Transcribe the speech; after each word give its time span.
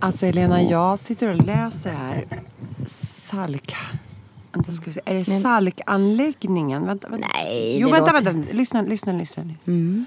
Alltså 0.00 0.26
Elena, 0.26 0.62
jag 0.62 0.98
sitter 0.98 1.28
och 1.28 1.36
läser 1.46 1.90
här. 1.90 2.24
Salk... 2.86 3.74
Vänta, 4.52 4.72
ska 4.72 4.84
vi 4.84 4.92
se. 4.92 5.00
Är 5.04 5.14
det 5.14 5.24
Salkanläggningen? 5.42 6.86
Vänta, 6.86 7.08
vänta. 7.08 7.28
Nej, 7.34 7.78
Jo, 7.80 7.88
vänta, 7.88 8.12
låter- 8.12 8.24
vänta. 8.24 8.52
Lyssna, 8.52 8.82
lyssna, 8.82 9.12
lyssna. 9.12 9.42
lyssna. 9.42 10.04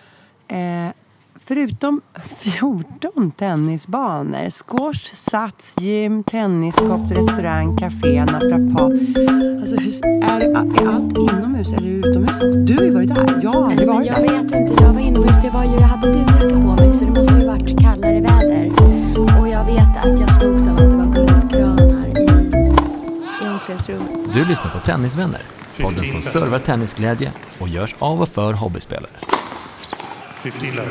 Eh, 0.58 0.92
förutom 1.36 2.02
14 2.26 3.32
tennisbanor, 3.32 4.50
squash, 4.50 5.16
sats, 5.16 5.76
gym, 5.82 6.24
tenniskort, 6.24 7.12
restaurang, 7.12 7.78
café, 7.78 8.26
naprapat. 8.26 8.92
Alltså, 9.62 9.76
är, 10.06 10.42
är 10.42 10.88
allt 10.88 11.18
inomhus 11.18 11.74
eller 11.74 11.88
utomhus? 11.88 12.40
Du 12.68 12.76
har 12.78 12.84
ju 12.84 12.92
varit 12.92 13.16
där. 13.16 13.40
Jag 13.44 13.54
har 13.54 13.64
aldrig 13.64 13.88
Men 13.88 13.96
varit 13.96 14.08
jag 14.08 14.16
där. 14.16 14.44
vet 14.44 14.56
inte, 14.56 14.84
jag 14.84 14.94
var 14.94 15.00
inomhus. 15.02 15.38
Det 15.42 15.50
var 15.50 15.64
ju, 15.64 15.72
jag 15.72 15.82
hade 15.82 16.14
dunjacka 16.14 16.50
på 16.50 16.76
mig 16.84 16.94
så 16.94 17.06
det 17.06 17.12
måste 17.12 17.34
ju 17.40 17.48
varit 17.48 17.80
kallare 17.80 18.22
väder. 18.22 18.72
Och 19.18 19.48
jag 19.48 19.66
vet 19.66 19.98
att 19.98 20.20
jag 20.20 20.34
slogs 20.34 20.68
av 20.68 20.74
att 20.74 20.80
det 20.80 20.98
var 20.98 21.14
guldgranar 21.14 22.08
i, 22.08 22.24
i 23.46 23.48
omklädningsrummet. 23.50 24.34
Du 24.34 24.46
lyssnar 24.46 24.72
på 24.72 24.80
Tennisvänner, 24.80 25.42
podden 25.82 26.06
som 26.06 26.22
servar 26.22 26.60
tennisglädje 26.60 27.32
och 27.60 27.70
görs 27.70 27.96
av 28.00 28.22
och 28.22 28.30
för 28.30 28.54
hobbyspelare. 28.54 29.12
15 30.44 30.70
love. 30.70 30.90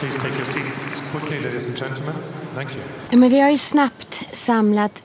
Please 0.00 0.20
take 0.20 0.34
your 0.34 0.44
seats 0.44 1.02
quickly, 1.12 1.40
ladies 1.40 1.68
and 1.68 1.76
gentlemen. 1.76 2.14
Thank 2.54 2.74
you. 2.74 2.84
Ja, 3.10 3.16
Men 3.16 3.30
vi 3.30 3.40
har 3.40 3.50
ju 3.50 3.58
snabbt 3.58 4.22
samlat 4.32 5.02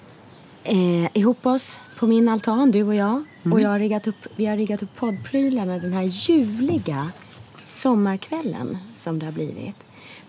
eh, 0.63 1.17
ihop 1.17 1.45
oss 1.45 1.79
på 1.99 2.07
min 2.07 2.29
altan, 2.29 2.71
du 2.71 2.83
och 2.83 2.95
jag. 2.95 3.23
Och 3.51 3.61
jag 3.61 3.69
har 3.69 3.79
riggat 3.79 4.07
upp, 4.07 4.15
vi 4.35 4.45
har 4.45 4.57
riggat 4.57 4.83
upp 4.83 4.95
poddprylarna 4.95 5.77
den 5.77 5.93
här 5.93 6.03
ljuvliga 6.03 7.11
sommarkvällen 7.69 8.77
som 8.95 9.19
det 9.19 9.25
har 9.25 9.33
blivit. 9.33 9.75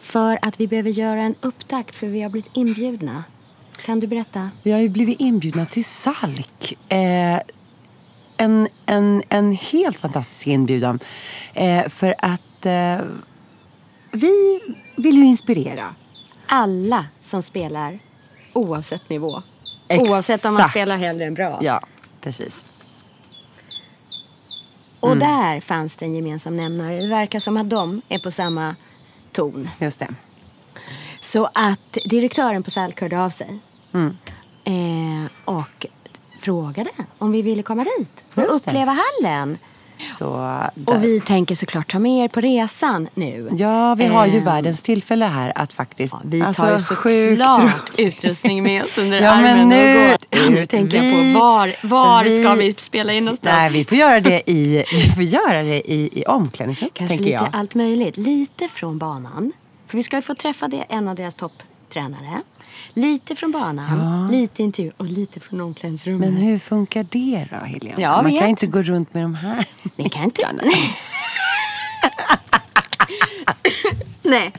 För 0.04 0.38
att 0.42 0.60
vi 0.60 0.68
behöver 0.68 0.90
göra 0.90 1.20
en 1.20 1.34
upptakt 1.40 1.96
för 1.96 2.06
vi 2.06 2.22
har 2.22 2.30
blivit 2.30 2.50
inbjudna. 2.54 3.24
Kan 3.84 4.00
du 4.00 4.06
berätta? 4.06 4.50
Vi 4.62 4.72
har 4.72 4.78
ju 4.78 4.88
blivit 4.88 5.20
inbjudna 5.20 5.66
till 5.66 5.84
Salk. 5.84 6.78
Eh, 6.88 7.40
en, 8.36 8.68
en, 8.86 9.22
en 9.28 9.52
helt 9.52 9.98
fantastisk 9.98 10.46
inbjudan. 10.46 10.98
Eh, 11.54 11.88
för 11.88 12.14
att 12.18 12.66
eh, 12.66 12.98
vi 14.12 14.60
vill 14.96 15.14
ju 15.14 15.24
inspirera. 15.24 15.94
Alla 16.48 17.06
som 17.20 17.42
spelar, 17.42 17.98
oavsett 18.52 19.10
nivå. 19.10 19.42
Exakt. 19.88 20.10
Oavsett 20.10 20.44
om 20.44 20.54
man 20.54 20.68
spelar 20.68 20.96
hellre 20.96 21.26
än 21.26 21.34
bra. 21.34 21.58
Ja, 21.62 21.80
precis. 22.20 22.64
Och 25.00 25.16
där 25.16 25.60
fanns 25.60 25.96
det 25.96 26.04
en 26.04 26.14
gemensam 26.14 26.56
nämnare. 26.56 27.00
Det 27.00 27.08
verkar 27.08 27.40
som 27.40 27.56
att 27.56 27.70
de 27.70 28.02
är 28.08 28.18
på 28.18 28.30
samma 28.30 28.74
ton. 29.34 29.70
Just 29.80 29.98
det. 29.98 30.08
Så 31.20 31.44
att 31.54 31.98
direktören 32.04 32.62
på 32.62 32.70
Salk 32.70 33.00
hörde 33.00 33.22
av 33.24 33.30
sig. 33.30 33.58
Mm. 33.94 34.16
Eh, 34.64 35.30
och 35.44 35.86
frågade 36.40 36.90
om 37.18 37.32
vi 37.32 37.42
ville 37.42 37.62
komma 37.62 37.84
dit 37.98 38.24
och 38.34 38.42
Just 38.42 38.64
det. 38.64 38.70
uppleva 38.70 38.96
hallen. 39.22 39.58
Så, 40.18 40.36
där. 40.74 40.94
Och 40.96 41.04
vi 41.04 41.20
tänker 41.20 41.54
såklart 41.54 41.92
ta 41.92 41.98
med 41.98 42.24
er 42.24 42.28
på 42.28 42.40
resan 42.40 43.08
nu. 43.14 43.48
Ja, 43.58 43.94
vi 43.94 44.06
har 44.06 44.26
ju 44.26 44.38
Eh, 44.38 44.44
världens 44.44 44.82
tillfälle 44.82 45.24
här 45.24 45.52
att 45.58 45.72
faktiskt... 45.72 46.14
Ja, 46.14 46.20
vi 46.24 46.40
tar 46.40 46.46
alltså, 46.48 46.70
ju 46.70 46.78
såklart 46.78 47.90
utrustning 47.98 48.62
med 48.62 48.84
oss 48.84 48.98
under 48.98 49.22
Ja, 49.22 49.36
men 49.40 49.44
armen 49.58 49.68
nu- 49.68 50.04
och 50.04 50.08
går. 50.10 50.18
Nu 50.50 50.66
tänker 50.66 50.96
jag 50.96 51.04
vi- 51.04 51.34
på 51.34 51.40
var, 51.40 51.74
var 51.82 52.24
vi- 52.24 52.42
ska 52.42 52.54
vi 52.54 52.74
spela 52.78 53.12
in 53.12 53.24
någonstans? 53.24 53.52
Nej, 53.56 53.70
vi 53.72 53.84
får 53.84 53.98
göra 53.98 54.20
det 54.20 54.50
i, 54.50 54.84
vi 54.92 55.02
får 55.14 55.22
göra 55.22 55.62
det 55.62 55.90
i, 55.92 56.20
i 56.20 56.24
omklädningsrummet, 56.24 56.94
Kanske 56.94 57.16
lite 57.16 57.30
jag. 57.30 57.48
allt 57.52 57.74
möjligt. 57.74 58.16
Lite 58.16 58.68
från 58.68 58.98
banan. 58.98 59.52
För 59.86 59.96
vi 59.96 60.02
ska 60.02 60.16
ju 60.16 60.22
få 60.22 60.34
träffa 60.34 60.68
det, 60.68 60.84
en 60.88 61.08
av 61.08 61.14
deras 61.14 61.34
topptränare. 61.34 62.40
Lite 62.94 63.36
från 63.36 63.52
banan, 63.52 64.28
lite 64.32 64.62
intervju 64.62 64.92
och 64.96 65.04
lite 65.04 65.40
från 65.40 65.60
omklädningsrummet. 65.60 66.30
Men 66.32 66.42
hur 66.42 66.58
funkar 66.58 67.06
det 67.10 67.48
då, 67.50 67.56
Helena? 67.66 68.00
Jag 68.00 68.22
Man 68.22 68.38
kan 68.38 68.48
inte 68.48 68.66
gå 68.66 68.82
runt 68.82 69.14
med 69.14 69.22
de 69.22 69.34
här. 69.34 69.64
Ni 69.96 70.08
kan 70.08 70.24
inte... 70.24 70.42
Nej. 74.24 74.52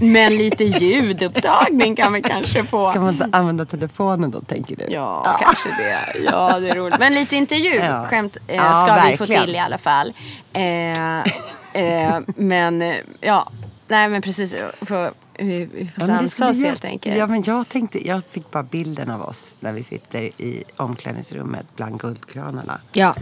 Men 0.00 0.36
lite 0.36 0.64
ljudupptagning 0.64 1.96
kan 1.96 2.12
vi 2.12 2.22
kanske 2.22 2.64
få. 2.64 2.90
Ska 2.90 3.00
man 3.00 3.12
inte 3.12 3.28
använda 3.32 3.64
telefonen 3.64 4.30
då, 4.30 4.40
tänker 4.40 4.76
du? 4.76 4.84
Ja, 4.88 5.38
kanske 5.40 5.68
det. 5.68 5.98
Ja, 6.24 6.60
det 6.60 6.70
är 6.70 6.74
roligt. 6.76 6.98
Men 6.98 7.14
lite 7.14 7.36
intervju, 7.36 7.74
Ja. 7.74 8.06
skämt, 8.10 8.36
eh, 8.46 8.56
Ja, 8.56 8.74
ska 8.74 9.10
vi 9.10 9.16
få 9.16 9.26
till 9.26 9.54
i 9.54 9.58
alla 9.58 9.78
fall. 9.78 10.12
Eh, 10.52 11.18
eh, 11.18 12.20
men, 12.36 12.82
eh, 12.82 12.96
ja. 13.20 13.50
Nej, 13.88 14.08
men 14.08 14.22
precis. 14.22 14.56
För, 14.82 15.10
vi, 15.38 15.68
vi 15.74 15.86
får 15.86 16.08
Ja, 16.08 16.18
sansa 16.18 16.48
oss 16.48 16.56
helt 16.64 16.84
enkelt. 16.84 17.16
Ja, 17.16 17.26
men 17.26 17.42
jag, 17.42 17.68
tänkte, 17.68 18.08
jag 18.08 18.22
fick 18.30 18.50
bara 18.50 18.62
bilden 18.62 19.10
av 19.10 19.22
oss 19.22 19.46
när 19.60 19.72
vi 19.72 19.82
sitter 19.82 20.20
i 20.20 20.64
omklädningsrummet 20.76 21.66
bland 21.76 22.00
guldkranarna. 22.00 22.80
Ja. 22.92 23.14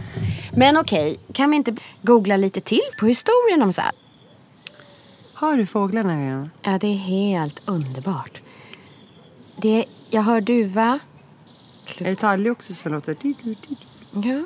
Men 0.55 0.77
okej, 0.77 1.17
kan 1.33 1.49
vi 1.51 1.55
inte 1.57 1.75
googla 2.01 2.37
lite 2.37 2.61
till 2.61 2.81
på 2.99 3.05
historien 3.05 3.61
om 3.61 3.73
så 3.73 3.81
här? 3.81 3.91
Har 5.39 5.57
du 5.57 5.65
fåglarna 5.65 6.21
redan? 6.21 6.49
Ja, 6.61 6.77
det 6.81 6.87
är 6.87 6.97
helt 6.97 7.61
underbart. 7.65 8.41
Det, 9.61 9.85
jag 10.09 10.21
hör 10.21 10.41
duva. 10.41 10.99
Är 11.97 12.03
det 12.03 12.15
talg 12.15 12.51
också 12.51 12.73
som 12.73 12.91
låter... 12.91 13.17
Ja. 14.11 14.45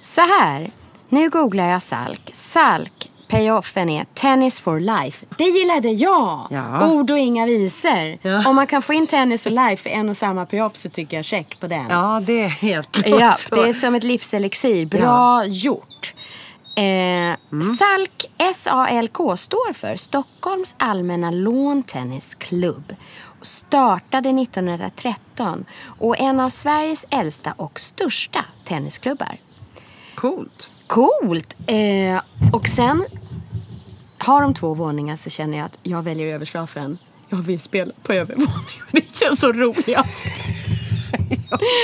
Så 0.00 0.20
här. 0.20 0.70
Nu 1.08 1.30
googlar 1.30 1.68
jag 1.68 1.82
Salk. 1.82 2.30
Salk. 2.32 3.10
Payoffen 3.28 3.90
är 3.90 4.06
Tennis 4.14 4.60
for 4.60 4.80
life. 4.80 5.26
Det 5.38 5.44
gillade 5.44 5.88
jag! 5.88 6.46
Ja. 6.50 6.88
Ord 6.90 7.10
och 7.10 7.18
inga 7.18 7.46
visor. 7.46 8.18
Ja. 8.22 8.48
Om 8.48 8.56
man 8.56 8.66
kan 8.66 8.82
få 8.82 8.92
in 8.92 9.06
tennis 9.06 9.46
och 9.46 9.52
life 9.52 9.88
i 9.88 9.92
en 9.92 10.08
och 10.08 10.16
samma 10.16 10.46
payoff 10.46 10.76
så 10.76 10.90
tycker 10.90 11.16
jag 11.16 11.24
check 11.24 11.60
på 11.60 11.66
den. 11.66 11.86
Ja, 11.90 12.22
det 12.26 12.42
är 12.42 12.48
helt 12.48 12.92
klart 12.92 13.20
Ja, 13.50 13.56
det 13.56 13.68
är 13.68 13.74
som 13.74 13.94
ett 13.94 14.04
livselixir. 14.04 14.86
Bra 14.86 15.44
gjort. 15.44 16.14
Eh, 16.76 17.36
SALK, 17.78 18.30
S-A-L-K, 18.38 19.36
står 19.36 19.72
för 19.72 19.96
Stockholms 19.96 20.76
allmänna 20.78 21.30
låntennisklubb. 21.30 22.96
Startade 23.42 24.28
1913 24.28 25.64
och 25.98 26.20
en 26.20 26.40
av 26.40 26.50
Sveriges 26.50 27.06
äldsta 27.10 27.52
och 27.52 27.80
största 27.80 28.44
tennisklubbar. 28.64 29.40
Coolt. 30.14 30.70
Coolt! 30.86 31.56
Eh, 31.66 32.20
och 32.52 32.66
sen 32.66 33.04
har 34.18 34.42
de 34.42 34.54
två 34.54 34.74
våningar 34.74 35.16
så 35.16 35.30
känner 35.30 35.58
jag 35.58 35.64
att 35.64 35.78
jag 35.82 36.02
väljer 36.02 36.26
överslafen. 36.34 36.98
Jag 37.28 37.38
vill 37.38 37.60
spela 37.60 37.92
på 38.02 38.12
övervåningen. 38.12 38.54
Det 38.92 39.16
känns 39.16 39.40
så 39.40 39.52
roligast. 39.52 40.26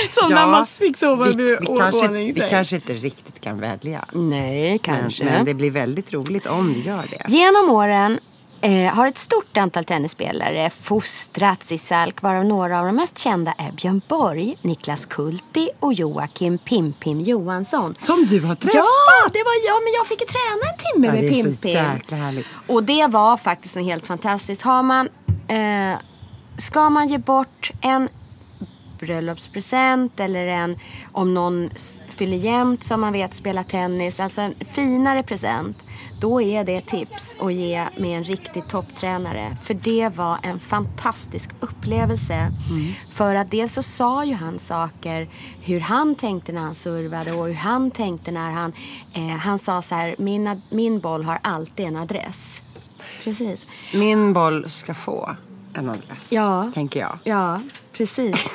Som 0.09 0.29
när 0.29 0.47
man 0.47 0.65
fick 0.65 0.97
sova 0.97 1.25
vi, 1.25 1.33
vi, 1.33 1.65
kanske, 1.77 2.07
vi 2.07 2.47
kanske 2.49 2.75
inte 2.75 2.93
riktigt 2.93 3.41
kan 3.41 3.59
välja. 3.59 4.05
Nej, 4.11 4.69
Men, 4.69 4.79
kanske. 4.79 5.23
men 5.25 5.45
det 5.45 5.53
blir 5.53 5.71
väldigt 5.71 6.13
roligt 6.13 6.45
om 6.45 6.73
vi 6.73 6.81
gör 6.81 7.07
det. 7.09 7.31
Genom 7.33 7.69
åren 7.69 8.19
eh, 8.61 8.93
har 8.93 9.07
ett 9.07 9.17
stort 9.17 9.57
antal 9.57 9.83
tennisspelare 9.83 10.69
fostrats 10.69 11.71
i 11.71 11.77
Salk 11.77 12.21
varav 12.21 12.45
några 12.45 12.79
av 12.79 12.85
de 12.85 12.95
mest 12.95 13.17
kända 13.19 13.53
är 13.57 13.71
Björn 13.71 14.01
Borg, 14.07 14.55
Niklas 14.61 15.05
Kulti 15.05 15.69
och 15.79 15.93
Joakim 15.93 16.57
Pim-Pim 16.57 17.21
Johansson. 17.21 17.95
Som 18.01 18.25
du 18.25 18.39
har 18.41 18.55
träffat! 18.55 18.73
Ja, 18.75 19.29
det 19.33 19.39
var 19.43 19.67
jag, 19.67 19.83
men 19.83 19.93
jag 19.97 20.07
fick 20.07 20.21
ju 20.21 20.27
träna 20.27 20.71
en 20.71 20.77
timme 20.93 21.07
Ja, 21.07 21.13
med 21.13 21.23
det 21.23 21.29
Pim-Pim. 21.29 22.15
härligt. 22.15 22.47
Och 22.67 22.83
det 22.83 23.07
var 23.07 23.37
faktiskt 23.37 23.75
något 23.75 23.85
helt 23.85 24.05
fantastiskt. 24.07 24.61
Har 24.61 24.83
man, 24.83 25.09
eh, 25.47 25.99
ska 26.57 26.89
man 26.89 27.07
ge 27.07 27.17
bort 27.17 27.71
en 27.81 28.09
bröllopspresent 28.99 30.19
eller 30.19 30.47
en 30.47 30.77
om 31.11 31.33
någon 31.33 31.69
fyller 32.09 32.37
jämnt 32.37 32.83
som 32.83 33.01
man 33.01 33.13
vet 33.13 33.33
spelar 33.33 33.63
tennis. 33.63 34.19
Alltså 34.19 34.41
en 34.41 34.53
finare 34.71 35.23
present. 35.23 35.85
Då 36.19 36.41
är 36.41 36.63
det 36.63 36.81
tips 36.81 37.35
att 37.39 37.53
ge 37.53 37.87
med 37.97 38.17
en 38.17 38.23
riktig 38.23 38.67
topptränare. 38.67 39.57
För 39.63 39.73
det 39.73 40.09
var 40.15 40.37
en 40.43 40.59
fantastisk 40.59 41.49
upplevelse. 41.59 42.51
För 43.09 43.35
att 43.35 43.51
dels 43.51 43.73
så 43.73 43.83
sa 43.83 44.25
ju 44.25 44.33
han 44.33 44.59
saker 44.59 45.29
hur 45.61 45.79
han 45.79 46.15
tänkte 46.15 46.51
när 46.51 46.61
han 46.61 46.75
servade 46.75 47.31
och 47.31 47.45
hur 47.47 47.53
han 47.53 47.91
tänkte 47.91 48.31
när 48.31 48.51
han... 48.51 48.73
Eh, 49.13 49.21
han 49.27 49.59
sa 49.59 49.81
så 49.81 49.95
här, 49.95 50.15
min, 50.19 50.61
min 50.69 50.99
boll 50.99 51.23
har 51.23 51.39
alltid 51.43 51.85
en 51.85 51.95
adress. 51.95 52.63
Precis. 53.23 53.65
Min 53.93 54.33
boll 54.33 54.69
ska 54.69 54.93
få 54.93 55.35
en 55.73 55.89
adress, 55.89 56.27
Ja. 56.29 56.71
tänker 56.73 56.99
jag. 56.99 57.17
Ja, 57.23 57.61
precis. 57.93 58.53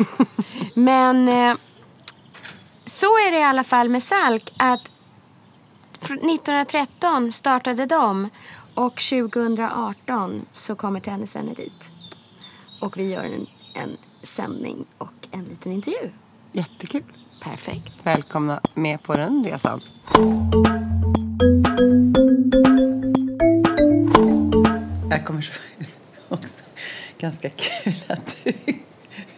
Men 0.75 1.29
eh, 1.29 1.56
så 2.85 3.06
är 3.06 3.31
det 3.31 3.38
i 3.38 3.43
alla 3.43 3.64
fall 3.64 3.88
med 3.88 4.02
Salk 4.02 4.52
att 4.56 4.81
fr- 6.00 6.35
1913 6.35 7.32
startade 7.32 7.87
de 7.87 8.29
och 8.75 8.96
2018 8.96 10.46
så 10.52 10.75
kommer 10.75 11.00
Tennisvänner 11.00 11.55
dit. 11.55 11.90
Och 12.81 12.96
vi 12.96 13.12
gör 13.12 13.25
en, 13.25 13.46
en 13.75 13.96
sändning 14.23 14.85
och 14.99 15.12
en 15.31 15.44
liten 15.44 15.73
intervju. 15.73 16.11
Jättekul. 16.52 17.02
Perfekt. 17.43 17.93
Välkomna 18.02 18.61
med 18.75 19.02
på 19.02 19.17
den 19.17 19.44
resan. 19.44 19.81
Jag 25.11 25.25
kommer 25.26 25.43
så... 25.43 25.52
Ganska 27.19 27.50
kul 27.50 27.94
att 28.08 28.37
du... 28.44 28.52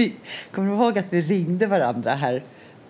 Vi 0.00 0.12
kommer 0.54 0.74
ihåg 0.74 0.98
att 0.98 1.06
vi 1.10 1.22
ringde 1.22 1.66
varandra 1.66 2.14
här 2.14 2.42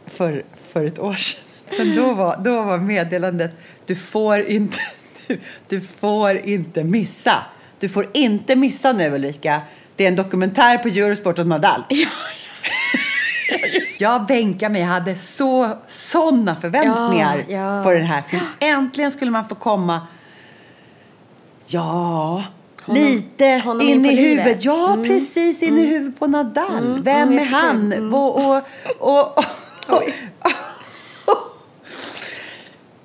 för, 0.07 0.43
för 0.73 0.85
ett 0.85 0.99
år 0.99 1.15
sedan. 1.15 1.41
Men 1.79 1.97
då 1.97 2.15
var, 2.15 2.37
då 2.37 2.63
var 2.63 2.79
meddelandet 2.79 3.51
du 3.87 3.97
får, 3.97 4.41
inte, 4.41 4.79
du, 5.27 5.41
du 5.69 5.81
får 5.81 6.37
inte 6.37 6.85
missa. 6.85 7.35
Du 7.79 7.89
får 7.89 8.09
inte 8.13 8.57
missa 8.57 8.93
nu 8.93 9.11
Ulrika. 9.11 9.61
Det 9.97 10.05
är 10.05 10.09
en 10.09 10.17
dokumentär 10.17 10.79
på 10.79 10.89
Eurosport 10.89 11.39
om 11.39 11.49
Nadal. 11.49 11.85
Jag 13.99 14.27
bänkade 14.27 14.73
mig. 14.73 14.81
Jag 14.81 14.89
hade 14.89 15.19
så, 15.19 15.79
såna 15.89 16.57
förväntningar 16.57 17.45
Ja, 17.49 17.77
ja. 17.77 17.85
på 17.85 17.91
den 17.93 18.05
här 18.05 18.23
filmen. 18.23 18.49
Äntligen 18.61 19.13
skulle 19.13 19.31
man 19.31 19.49
få 19.49 19.55
komma 19.55 20.07
Ja, 21.67 22.45
lite 22.87 23.63
honom 23.65 23.81
in 23.81 23.89
in 23.89 24.07
i. 24.07 24.13
Mm. 24.13 24.25
huvudet. 24.25 24.65
Ja, 24.65 24.99
precis. 25.05 25.63
In 25.63 25.79
i 25.79 25.87
huvudet 25.87 26.19
på 26.19 26.27
Nadal. 26.27 27.03
Vem 27.03 27.39
är 27.39 27.45
han? 27.45 27.85
jättekul. 27.85 28.15
Och, 28.15 28.37
och, 28.47 28.63
och, 28.99 29.39
och. 29.89 30.03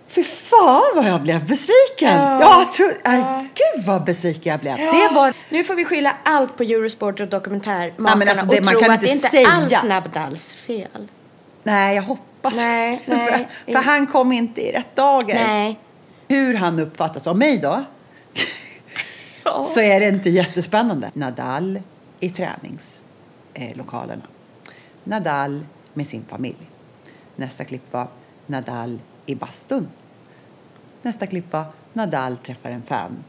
Fy 0.08 0.24
fan 0.24 0.82
vad 0.96 1.06
jag 1.10 1.22
blev 1.22 1.40
besviken. 1.48 2.22
Ja, 2.22 2.60
jag 2.60 2.72
tror, 2.72 2.94
äh, 3.06 3.42
Gud 3.42 3.86
vad 3.86 4.04
besviken 4.04 4.52
jag 4.52 4.60
blev. 4.60 4.78
Det 4.78 5.10
var... 5.16 5.34
Nu 5.50 5.64
får 5.64 5.76
vi 5.76 5.86
skylla 5.86 6.16
allt 6.24 6.58
på 6.58 6.64
Eurosport 6.64 7.20
och 7.20 7.28
dokumentärmakarna 7.28 8.26
Ja, 8.26 8.32
alltså, 8.32 8.46
det- 8.46 8.60
och 8.60 8.66
tro 8.66 8.92
att 8.92 9.02
det 9.02 9.08
inte 9.10 9.38
inte 9.38 9.50
alls 9.52 9.70
säga. 9.74 9.84
Nadals 9.84 10.54
fel. 10.54 11.08
Nej, 11.64 11.96
jag 11.96 12.04
hoppas 12.04 12.56
Nej, 12.56 13.02
nej. 13.06 13.48
för, 13.66 13.74
för 13.74 13.80
han 13.80 14.08
kom 14.08 14.32
inte 14.32 14.62
i 14.62 14.72
rätt 14.72 14.96
dagar. 14.96 15.36
Nej. 15.48 15.80
Hur 16.28 16.54
han 16.54 16.80
uppfattas 16.80 17.28
av 17.28 17.38
mig 17.38 17.58
då? 17.58 17.84
Så 19.74 19.80
är 19.80 20.00
det 20.00 20.08
inte 20.08 20.30
jättespännande. 20.30 21.12
Nadal 21.14 21.82
i 22.20 22.30
träningslokalerna. 22.30 24.24
Nadal 25.04 25.66
med 25.94 26.08
sin 26.08 26.26
familj. 26.28 26.70
Nästa 27.36 27.64
klipp 27.64 27.94
var 27.94 28.08
Nadal 28.48 29.00
i 29.26 29.36
bastun. 29.36 29.88
Nästa 31.02 31.28
klipp 31.28 31.54
var 31.54 31.66
Nadal 31.94 32.38
träffar 32.38 32.70
en 32.70 32.82
fan. 32.84 33.24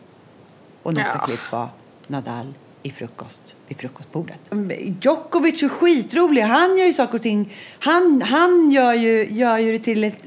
Och 0.83 0.95
nästa 0.95 1.13
Ja. 1.21 1.27
klipp 1.27 1.53
var 1.53 1.69
Nadal 2.09 2.55
i 2.83 2.91
frukost, 2.91 3.57
vid 3.69 3.79
frukostbordet. 3.79 4.41
Djokovic 5.01 5.63
är 5.63 5.69
skitrolig. 5.69 6.43
Han 6.43 6.79
gör 6.79 6.87
ju 6.87 6.93
saker 6.93 7.15
och 7.15 7.23
ting. 7.23 7.55
Han, 7.79 8.23
han 8.23 8.71
gör, 8.71 8.93
ju, 8.95 9.29
gör 9.31 9.59
ju 9.59 9.73
det 9.73 9.79
till 9.79 10.05
ett 10.05 10.25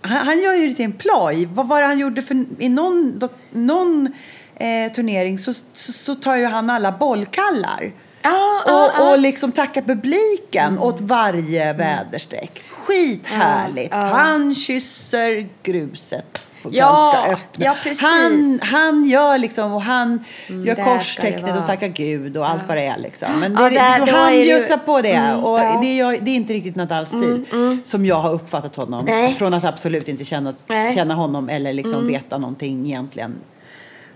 han, 0.00 0.26
han 0.26 0.42
gör 0.42 0.54
ju 0.54 0.68
det 0.68 0.74
till 0.74 0.84
en 0.84 0.92
ploj. 0.92 1.48
Vad 1.54 1.68
var 1.68 1.80
det 1.80 1.86
han 1.86 1.98
gjorde 1.98 2.22
för 2.22 2.44
i 2.58 2.68
någon, 2.68 3.20
någon 3.50 4.12
eh, 4.56 4.92
turnering 4.92 5.38
så, 5.38 5.54
så, 5.72 5.92
så 5.92 6.14
tar 6.14 6.36
ju 6.36 6.44
han 6.44 6.70
alla 6.70 6.92
bollkallar. 6.92 7.92
Ja, 8.22 8.62
och, 8.64 8.70
ja, 8.70 8.92
ja. 8.98 9.10
och 9.12 9.18
liksom 9.18 9.52
tackar 9.52 9.82
publiken 9.82 10.78
åt 10.78 11.00
varje 11.00 11.72
väderstreck. 11.72 12.62
Skithärligt. 12.70 13.92
Ja, 13.92 14.08
ja. 14.08 14.14
Han 14.14 14.54
kysser 14.54 15.48
gruset 15.62 16.40
Ja, 16.70 17.24
öppna. 17.28 17.64
ja, 17.64 17.76
precis. 17.82 18.02
Han, 18.02 18.60
han 18.62 19.04
gör 19.04 19.38
liksom 19.38 19.72
och 19.72 19.82
han 19.82 20.24
gör 20.48 20.62
ska 20.64 20.74
det 20.74 20.82
korstecknet 20.82 21.56
och 21.60 21.66
tackar 21.66 21.88
Gud 21.88 22.36
och 22.36 22.48
allt 22.48 22.62
vad 22.68 22.76
det 22.76 22.86
är 22.86 22.98
liksom. 22.98 23.28
Men 23.40 23.52
Ja, 23.52 23.62
det, 23.62 23.74
där- 23.74 24.06
då 24.06 24.12
han 24.12 24.32
det 24.32 24.42
bjussar 24.42 24.76
på 24.76 25.00
det 25.02 25.12
Mm, 25.12 25.44
och 25.44 25.58
ja. 25.58 25.62
Mm, 25.64 25.80
det, 25.80 26.00
är, 26.00 26.20
det 26.20 26.30
är 26.30 26.34
inte 26.34 26.52
riktigt 26.52 26.76
Nadals 26.76 27.08
stil 27.08 27.44
som 27.84 28.06
jag 28.06 28.16
har 28.16 28.32
uppfattat 28.32 28.76
honom. 28.76 29.04
Nej. 29.04 29.34
Från 29.34 29.54
att 29.54 29.64
absolut 29.64 30.08
inte 30.08 30.24
känna, 30.24 30.54
Nej. 30.66 30.80
Mm. 30.80 30.94
känna 30.94 31.14
honom 31.14 31.48
eller 31.48 31.72
liksom 31.72 32.06
veta 32.06 32.38
någonting 32.38 32.86
egentligen. 32.86 33.34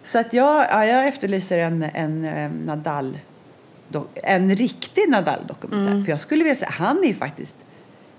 Så 0.09 0.19
att 0.19 0.33
jag, 0.33 0.67
ja, 0.71 0.85
jag 0.85 1.09
efterlyser 1.09 1.59
en, 1.59 1.83
en 1.83 2.25
eh, 2.25 2.51
Nadal, 2.51 3.19
en 4.15 4.57
riktig 4.57 5.09
Nadal-dokumentär. 5.09 5.91
Mm. 5.91 6.05
För 6.05 6.11
jag 6.11 6.21
skulle 6.21 6.45
vilja 6.45 6.59
säga, 6.59 6.71
han 6.71 7.05
är 7.05 7.15
faktiskt 7.15 7.55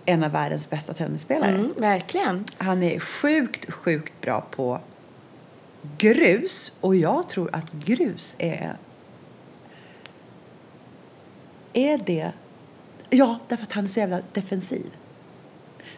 en 0.05 0.23
av 0.23 0.31
världens 0.31 0.69
bästa 0.69 0.93
tennisspelare. 0.93 1.55
Mm, 1.55 1.73
verkligen. 1.77 2.45
Han 2.57 2.83
är 2.83 2.99
sjukt, 2.99 3.71
sjukt 3.71 4.13
bra 4.21 4.41
på 4.51 4.79
grus. 5.97 6.73
Och 6.81 6.95
jag 6.95 7.29
tror 7.29 7.49
att 7.55 7.71
grus 7.71 8.35
är... 8.37 8.75
Är 11.73 11.97
det... 11.97 12.31
Ja, 13.09 13.39
därför 13.47 13.63
att 13.63 13.73
han 13.73 13.85
är 13.85 13.89
så 13.89 13.99
jävla 13.99 14.21
defensiv. 14.33 14.85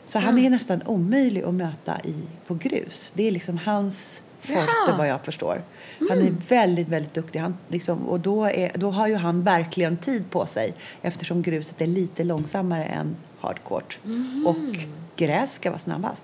Så 0.05 0.19
han 0.19 0.37
är 0.37 0.49
nästan 0.49 0.81
omöjlig 0.85 1.43
att 1.43 1.53
möta 1.53 1.99
i, 2.03 2.15
på 2.47 2.53
grus. 2.53 3.13
Det 3.15 3.27
är 3.27 3.31
liksom 3.31 3.57
hans 3.57 4.21
forte 4.41 4.97
vad 4.97 5.07
jag 5.07 5.25
förstår. 5.25 5.63
Han 6.09 6.21
är 6.21 6.33
väldigt, 6.49 6.87
väldigt 6.87 7.13
duktig. 7.13 7.39
Han, 7.39 7.57
liksom, 7.67 8.09
och 8.09 8.19
då, 8.19 8.45
är, 8.45 8.71
då 8.75 8.91
har 8.91 9.07
ju 9.07 9.15
han 9.15 9.43
verkligen 9.43 9.97
tid 9.97 10.31
på 10.31 10.45
sig 10.45 10.73
eftersom 11.01 11.41
gruset 11.41 11.81
är 11.81 11.87
lite 11.87 12.23
långsammare 12.23 12.83
än 12.85 13.15
hardcourt. 13.39 13.99
Och 14.45 14.85
gräs 15.15 15.53
ska 15.53 15.69
vara 15.69 15.79
snabbast, 15.79 16.23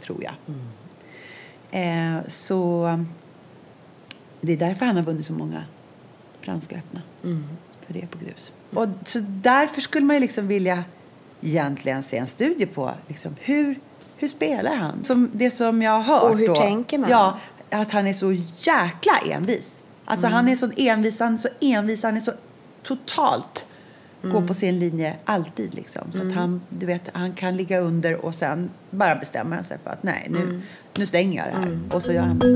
tror 0.00 0.24
jag. 0.24 0.34
Eh, 1.70 2.24
så 2.28 2.88
det 4.40 4.52
är 4.52 4.56
därför 4.56 4.86
han 4.86 4.96
har 4.96 5.02
vunnit 5.02 5.26
så 5.26 5.32
många 5.32 5.64
franska 6.40 6.76
öppna. 6.76 7.02
För 7.86 7.94
det 7.94 8.02
är 8.02 8.06
på 8.06 8.18
grus. 8.18 8.52
Och 8.70 8.88
så 9.04 9.18
därför 9.28 9.80
skulle 9.80 10.06
man 10.06 10.16
ju 10.16 10.20
liksom 10.20 10.48
vilja 10.48 10.84
egentligen 11.40 12.02
se 12.02 12.16
en 12.16 12.26
studie 12.26 12.66
på 12.66 12.90
liksom, 13.08 13.36
hur, 13.40 13.80
hur 14.24 14.28
spelar 14.28 14.76
han? 14.76 15.04
Som 15.04 15.30
det 15.32 15.50
som 15.50 15.82
jag 15.82 15.92
har 15.92 16.02
hört. 16.02 16.30
Och 16.30 16.38
hur 16.38 16.48
då, 16.48 16.56
tänker 16.56 16.98
man? 16.98 17.10
Ja, 17.10 17.38
att 17.70 17.92
han 17.92 18.06
är 18.06 18.14
så 18.14 18.32
jäkla 18.56 19.18
envis. 19.30 19.70
Alltså 20.04 20.26
han 20.26 20.48
är 20.48 20.56
så 20.56 20.70
envis, 20.76 21.20
han 21.20 21.34
är 21.34 21.38
så 21.38 21.48
envis, 21.60 22.02
han 22.02 22.16
är 22.16 22.20
så 22.20 22.32
totalt 22.82 23.66
går 24.32 24.42
på 24.42 24.54
sin 24.54 24.78
linje 24.78 25.16
alltid 25.24 25.74
liksom. 25.74 26.12
Så 26.12 26.26
att 26.26 26.32
han, 26.32 26.60
du 26.68 26.86
vet, 26.86 27.10
han 27.12 27.32
kan 27.32 27.56
ligga 27.56 27.80
under 27.80 28.24
och 28.24 28.34
sen 28.34 28.70
bara 28.90 29.16
bestämmer 29.16 29.56
han 29.56 29.64
sig 29.64 29.78
för 29.84 29.90
att 29.90 30.02
nej, 30.02 30.26
nu, 30.30 30.62
nu 30.94 31.06
stänger 31.06 31.46
jag 31.46 31.54
det 31.54 31.60
här. 31.60 31.80
Och 31.90 32.02
så 32.02 32.12
gör 32.12 32.22
han 32.22 32.38
det. 32.38 32.48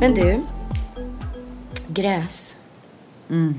Men 0.00 0.14
du, 0.14 0.40
gräs. 1.88 2.56
Mm. 3.30 3.54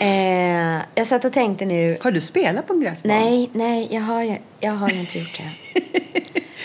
Eh, 0.00 0.82
jag 0.94 1.06
satt 1.06 1.24
och 1.24 1.32
tänkte 1.32 1.64
nu. 1.64 1.96
Har 2.00 2.10
du 2.10 2.20
spelat 2.20 2.66
på 2.66 2.72
en 2.72 2.80
gräsbana? 2.80 3.14
Nej, 3.14 3.50
nej, 3.52 3.88
jag 3.90 4.00
har 4.00 4.38
jag 4.60 4.72
har 4.72 4.90
inte 4.90 5.18
gjort 5.18 5.38
det. 5.38 5.80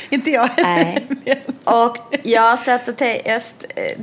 Inte 0.15 0.29
jag. 0.29 0.49
Nej. 0.57 1.07
Och 1.63 1.97
jag 2.23 2.59
satt 2.59 2.87
och 2.87 3.01
jag 3.25 3.41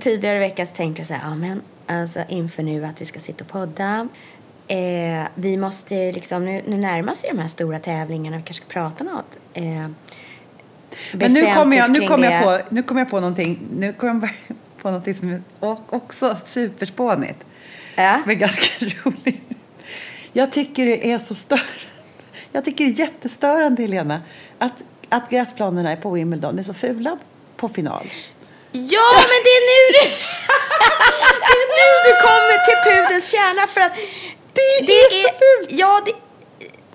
tidigare 0.01 0.37
i 0.37 0.39
veckan 0.39 0.67
så 0.67 0.75
tänkte 0.75 1.01
jag 1.01 1.07
så 1.07 1.15
här, 1.15 1.31
ja 1.31 1.35
men 1.35 1.63
alltså 1.87 2.21
inför 2.29 2.63
nu 2.63 2.85
att 2.85 3.01
vi 3.01 3.05
ska 3.05 3.21
sitta 3.21 3.45
och 3.45 3.51
podda. 3.51 4.09
Eh, 4.69 5.27
vi 5.35 5.57
måste 5.57 6.13
liksom, 6.13 6.45
nu, 6.45 6.63
nu 6.67 6.77
närmar 6.77 7.15
sig 7.15 7.31
de 7.31 7.39
här 7.39 7.49
stora 7.49 7.79
tävlingarna, 7.79 8.37
vi 8.37 8.43
kanske 8.43 8.65
ska 8.65 8.73
prata 8.73 9.05
något. 9.05 9.39
Eh, 9.55 9.63
Men 11.13 11.33
nu 11.33 11.53
kommer 11.55 11.77
jag, 11.77 11.91
nu 11.91 12.07
kommer 12.07 12.31
jag, 12.31 12.43
på, 12.43 12.75
nu 12.75 12.83
kommer 12.83 13.01
jag 13.01 13.11
på 13.11 13.21
någonting. 13.21 13.59
Nu 13.73 13.93
kommer 13.93 14.29
jag 14.49 14.57
på 14.83 14.89
någonting 14.89 15.15
som 15.15 15.31
är 15.31 15.43
också 15.91 16.37
superspånigt. 16.47 17.45
Ja. 17.95 18.23
Men 18.27 18.39
ganska 18.39 18.85
roligt. 19.05 19.41
Jag 20.33 20.53
tycker 20.53 20.87
det 20.87 21.13
är 21.13 21.19
så 21.19 21.35
störande. 21.35 21.67
Jag 22.53 22.65
tycker 22.65 22.85
det 22.85 22.91
är 22.91 22.99
jättestörande, 22.99 23.83
Helena, 23.83 24.21
att, 24.59 24.85
att 25.09 25.31
gräsplanerna 25.31 25.97
på 25.97 26.11
Wimbledon 26.11 26.59
är 26.59 26.63
så 26.63 26.75
fula 26.75 27.19
på 27.57 27.69
final. 27.69 28.07
Ja, 28.73 29.13
men 29.15 29.41
det 29.45 29.53
är 29.59 29.65
nu 29.73 29.93
du... 29.93 30.09
det 31.49 31.61
är 31.63 31.69
nu 31.79 31.89
du 32.09 32.13
kommer 32.23 32.65
till 32.65 32.93
pudelns 32.93 33.31
kärna 33.33 33.67
för 33.67 33.81
att... 33.81 33.93
Det, 34.87 34.93
är 34.93 35.23
så 35.23 35.29
fult. 35.29 35.81
Ja, 35.81 36.03
det, 36.07 36.13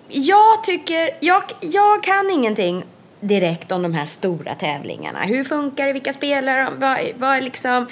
jag 0.07 0.63
tycker... 0.63 1.17
Jag, 1.19 1.43
jag 1.61 2.03
kan 2.03 2.29
ingenting 2.29 2.85
direkt 3.19 3.71
om 3.71 3.81
de 3.81 3.93
här 3.93 4.05
stora 4.05 4.55
tävlingarna. 4.55 5.19
Hur 5.19 5.43
funkar 5.43 5.87
det? 5.87 5.93
Vilka 5.93 6.13
spelare? 6.13 6.67
Vad, 6.77 6.97
vad 7.15 7.37
är 7.37 7.41
liksom... 7.41 7.87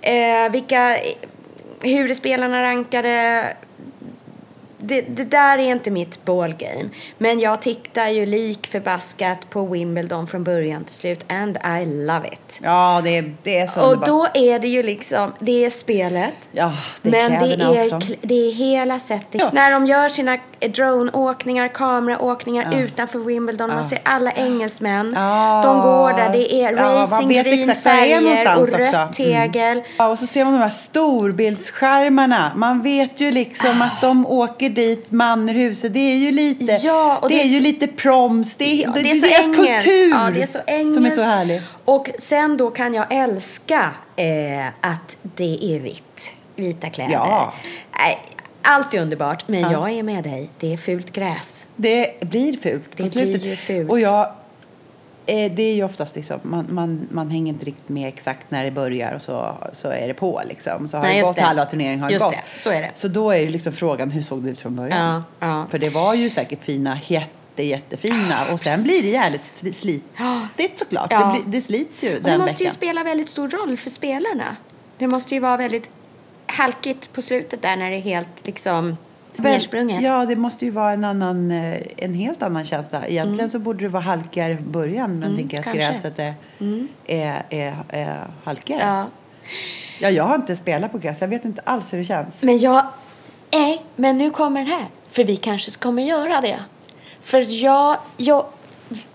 Eh, 0.00 0.50
vilka... 0.52 0.96
Hur 1.82 2.10
är 2.10 2.14
spelarna 2.14 2.62
rankade? 2.62 3.44
det, 4.78 5.00
det 5.00 5.24
där 5.24 5.58
är 5.58 5.72
inte 5.72 5.90
mitt 5.90 6.24
ballgame. 6.24 6.88
Men 7.18 7.40
jag 7.40 7.62
tittar 7.62 8.08
ju 8.08 8.26
lik 8.26 8.66
förbaskat 8.66 9.50
på 9.50 9.66
Wimbledon 9.66 10.26
från 10.26 10.44
början 10.44 10.84
till 10.84 10.94
slut. 10.94 11.24
And 11.28 11.56
I 11.56 11.86
love 11.86 12.28
it. 12.32 12.60
Ja, 12.62 13.00
det 13.04 13.18
är, 13.18 13.34
det 13.42 13.58
är 13.58 13.66
så 13.66 13.80
Och 13.80 13.86
underbart. 13.86 14.06
då 14.06 14.28
är 14.34 14.58
det 14.58 14.68
ju 14.68 14.82
liksom, 14.82 15.32
det 15.38 15.64
är 15.64 15.70
spelet. 15.70 16.48
Ja, 16.52 16.76
det 17.02 17.08
är 17.08 17.28
men 17.30 17.48
det 17.48 17.64
är, 17.64 17.96
också. 17.96 18.14
det 18.22 18.48
är 18.48 18.52
hela 18.52 18.98
sättet. 18.98 19.40
Ja. 19.40 19.50
När 19.52 19.70
de 19.70 19.86
gör 19.86 20.08
sina 20.08 20.38
droneåkningar, 20.60 21.68
kameraåkningar 21.68 22.74
utanför 22.78 23.18
Wimbledon. 23.18 23.70
Man 23.70 23.84
ser 23.84 24.00
alla 24.04 24.32
engelsmän. 24.32 25.12
Ja. 25.16 25.62
De 25.64 25.80
går 25.80 26.12
där. 26.12 26.32
Det 26.32 26.54
är 26.54 26.72
Ja, 26.72 26.82
man 26.82 26.94
racing 26.96 27.28
vet 27.28 27.46
green 27.46 27.70
exakt 27.70 27.84
var 27.86 27.92
det 27.92 27.98
är 27.98 28.20
färger 28.22 28.56
och 28.58 28.68
rött 28.68 29.08
också. 29.08 29.22
Mm. 29.22 29.52
tegel. 29.52 29.82
Ja, 29.98 30.08
och 30.08 30.18
så 30.18 30.26
ser 30.26 30.44
man 30.44 30.52
de 30.54 30.58
här 30.60 30.68
storbildsskärmarna. 30.68 32.52
Man 32.56 32.82
vet 32.82 33.20
ju 33.20 33.30
liksom 33.30 33.82
att 33.82 34.00
de 34.00 34.26
åker 34.26 34.70
dit, 34.70 35.10
Mannerhuset. 35.10 35.92
Det 35.94 36.00
är 36.12 36.16
ju 36.16 36.32
lite, 36.32 36.72
Ja, 36.82 37.18
det 37.22 37.28
det 37.28 37.34
är 37.34 37.40
är 37.40 37.44
ju 37.44 37.56
så- 37.58 37.62
lite 37.62 37.86
proms. 37.86 38.56
Det 38.56 38.64
är, 38.64 38.82
Ja, 38.86 38.90
det, 38.94 39.02
det 39.02 39.10
är 39.10 39.14
så 39.14 39.26
deras 39.26 39.48
engelskt. 39.48 39.84
kultur 39.84 40.10
Ja, 40.10 40.30
det 40.34 40.42
är 40.42 40.46
så 40.46 40.58
engelskt. 40.66 40.94
som 40.94 41.06
är 41.06 41.10
så 41.10 41.22
härlig. 41.22 41.62
Och 41.84 42.10
sen 42.18 42.56
då 42.56 42.70
kan 42.70 42.94
jag 42.94 43.06
älska 43.10 43.90
eh, 44.16 44.66
att 44.80 45.16
det 45.22 45.58
är 45.76 45.80
vitt. 45.80 46.30
Vita 46.56 46.90
kläder. 46.90 47.12
Ja. 47.12 47.52
Nej, 47.98 48.18
allt 48.68 48.94
är 48.94 49.00
underbart, 49.02 49.48
men 49.48 49.60
jag 49.60 49.90
är 49.90 50.02
med 50.02 50.24
dig. 50.24 50.50
Det 50.58 50.72
är 50.72 50.76
fult 50.76 51.12
gräs. 51.12 51.66
Det 51.76 52.20
blir 52.20 52.56
fult 52.56 52.96
på 52.96 53.02
Det 53.02 53.10
slutet. 53.10 53.40
blir 53.42 53.50
ju 53.50 53.56
fult. 53.56 53.90
Och 53.90 54.00
jag, 54.00 54.26
eh, 55.26 55.52
det 55.52 55.62
är 55.62 55.74
ju 55.74 55.84
oftast 55.84 56.16
liksom, 56.16 56.40
man, 56.42 56.66
man, 56.70 57.08
man 57.10 57.30
hänger 57.30 57.52
inte 57.52 57.64
riktigt 57.66 57.88
med 57.88 58.08
exakt 58.08 58.50
när 58.50 58.64
det 58.64 58.70
börjar 58.70 59.12
och 59.14 59.22
så, 59.22 59.56
så 59.72 59.88
är 59.88 60.08
det 60.08 60.14
på 60.14 60.42
liksom. 60.48 60.88
Så 60.88 60.96
har 60.96 61.04
Nej, 61.04 61.16
det 61.20 61.22
gått 61.26 61.36
det. 61.36 61.42
halva 61.42 61.64
turneringen 61.66 62.00
har 62.00 62.08
det 62.08 62.12
Just 62.12 62.24
gått. 62.24 62.34
det, 62.34 62.60
så 62.60 62.70
är 62.70 62.80
det. 62.80 62.90
Så 62.94 63.08
då 63.08 63.30
är 63.30 63.38
ju 63.38 63.48
liksom 63.50 63.72
frågan, 63.72 64.10
hur 64.10 64.22
såg 64.22 64.42
det 64.42 64.50
ut 64.50 64.60
från 64.60 64.76
början? 64.76 65.22
Ja, 65.40 65.46
ja. 65.46 65.66
För 65.70 65.78
det 65.78 65.90
var 65.90 66.14
ju 66.14 66.30
säkert 66.30 66.64
fina, 66.64 66.98
jätte, 67.06 67.62
jättefina. 67.62 68.34
Och 68.52 68.60
sen 68.60 68.82
blir 68.82 69.02
det 69.02 69.08
jävligt 69.08 69.52
sli- 69.60 69.72
slitigt 69.72 70.78
såklart. 70.78 71.12
Ja. 71.12 71.18
Det, 71.36 71.42
blir, 71.42 71.52
det 71.60 71.62
slits 71.66 72.04
ju 72.04 72.16
Och 72.16 72.22
det 72.22 72.30
den 72.30 72.40
måste 72.40 72.62
ju 72.62 72.66
veckan. 72.68 72.74
spela 72.74 73.04
väldigt 73.04 73.28
stor 73.28 73.48
roll 73.48 73.76
för 73.76 73.90
spelarna. 73.90 74.56
Det 74.98 75.06
måste 75.06 75.34
ju 75.34 75.40
vara 75.40 75.56
väldigt 75.56 75.90
halkigt 76.48 77.12
på 77.12 77.22
slutet 77.22 77.62
där 77.62 77.76
när 77.76 77.90
det 77.90 77.96
är 77.96 78.00
helt 78.00 78.46
liksom 78.46 78.96
nersprunget. 79.36 80.02
ja, 80.02 80.26
det 80.26 80.36
måste 80.36 80.64
ju 80.64 80.70
vara 80.70 80.92
en, 80.92 81.04
annan, 81.04 81.50
eh, 81.50 81.80
en 81.96 82.14
helt 82.14 82.42
annan 82.42 82.64
känsla. 82.64 83.06
Egentligen 83.06 83.50
så 83.50 83.58
borde 83.58 83.84
det 83.84 83.88
vara 83.88 84.02
halkigare 84.02 84.52
i 84.52 84.56
början. 84.56 85.18
Men 85.18 85.36
tänker 85.36 85.58
att 85.58 85.66
Mm. 85.66 85.78
kanske. 85.78 85.92
gräset 85.92 86.18
är, 86.18 86.34
är, 87.06 87.42
är, 87.50 87.74
är 87.88 88.26
halkigare. 88.44 88.82
Ja. 88.86 89.06
Ja, 90.00 90.10
jag 90.10 90.24
har 90.24 90.34
inte 90.34 90.56
spelat 90.56 90.92
på 90.92 90.98
gräs. 90.98 91.20
Jag 91.20 91.28
vet 91.28 91.44
inte 91.44 91.62
alls 91.64 91.92
hur 91.92 91.98
det 91.98 92.04
känns. 92.04 92.42
Men 92.42 92.58
jag... 92.58 92.86
Nej, 93.52 93.84
men 93.96 94.18
nu 94.18 94.30
kommer 94.30 94.60
den 94.60 94.68
här. 94.70 94.86
För 95.10 95.24
vi 95.24 95.36
kanske 95.36 95.70
kommer 95.80 96.02
göra 96.02 96.40
det. 96.40 96.58
För 97.20 97.62
jag, 97.64 97.96
jag... 98.16 98.46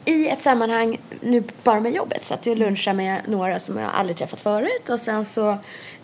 I 0.05 0.29
ett 0.29 0.41
sammanhang, 0.41 0.97
nu 1.21 1.43
bara 1.63 1.79
med 1.79 1.91
jobbet, 1.91 2.25
satt 2.25 2.45
jag 2.45 2.53
och 2.53 2.57
lunchade 2.57 2.97
med 2.97 3.21
några 3.27 3.59
som 3.59 3.77
jag 3.77 3.91
aldrig 3.93 4.17
träffat 4.17 4.39
förut. 4.39 4.89
Och 4.89 4.99
sen 4.99 5.25
så 5.25 5.57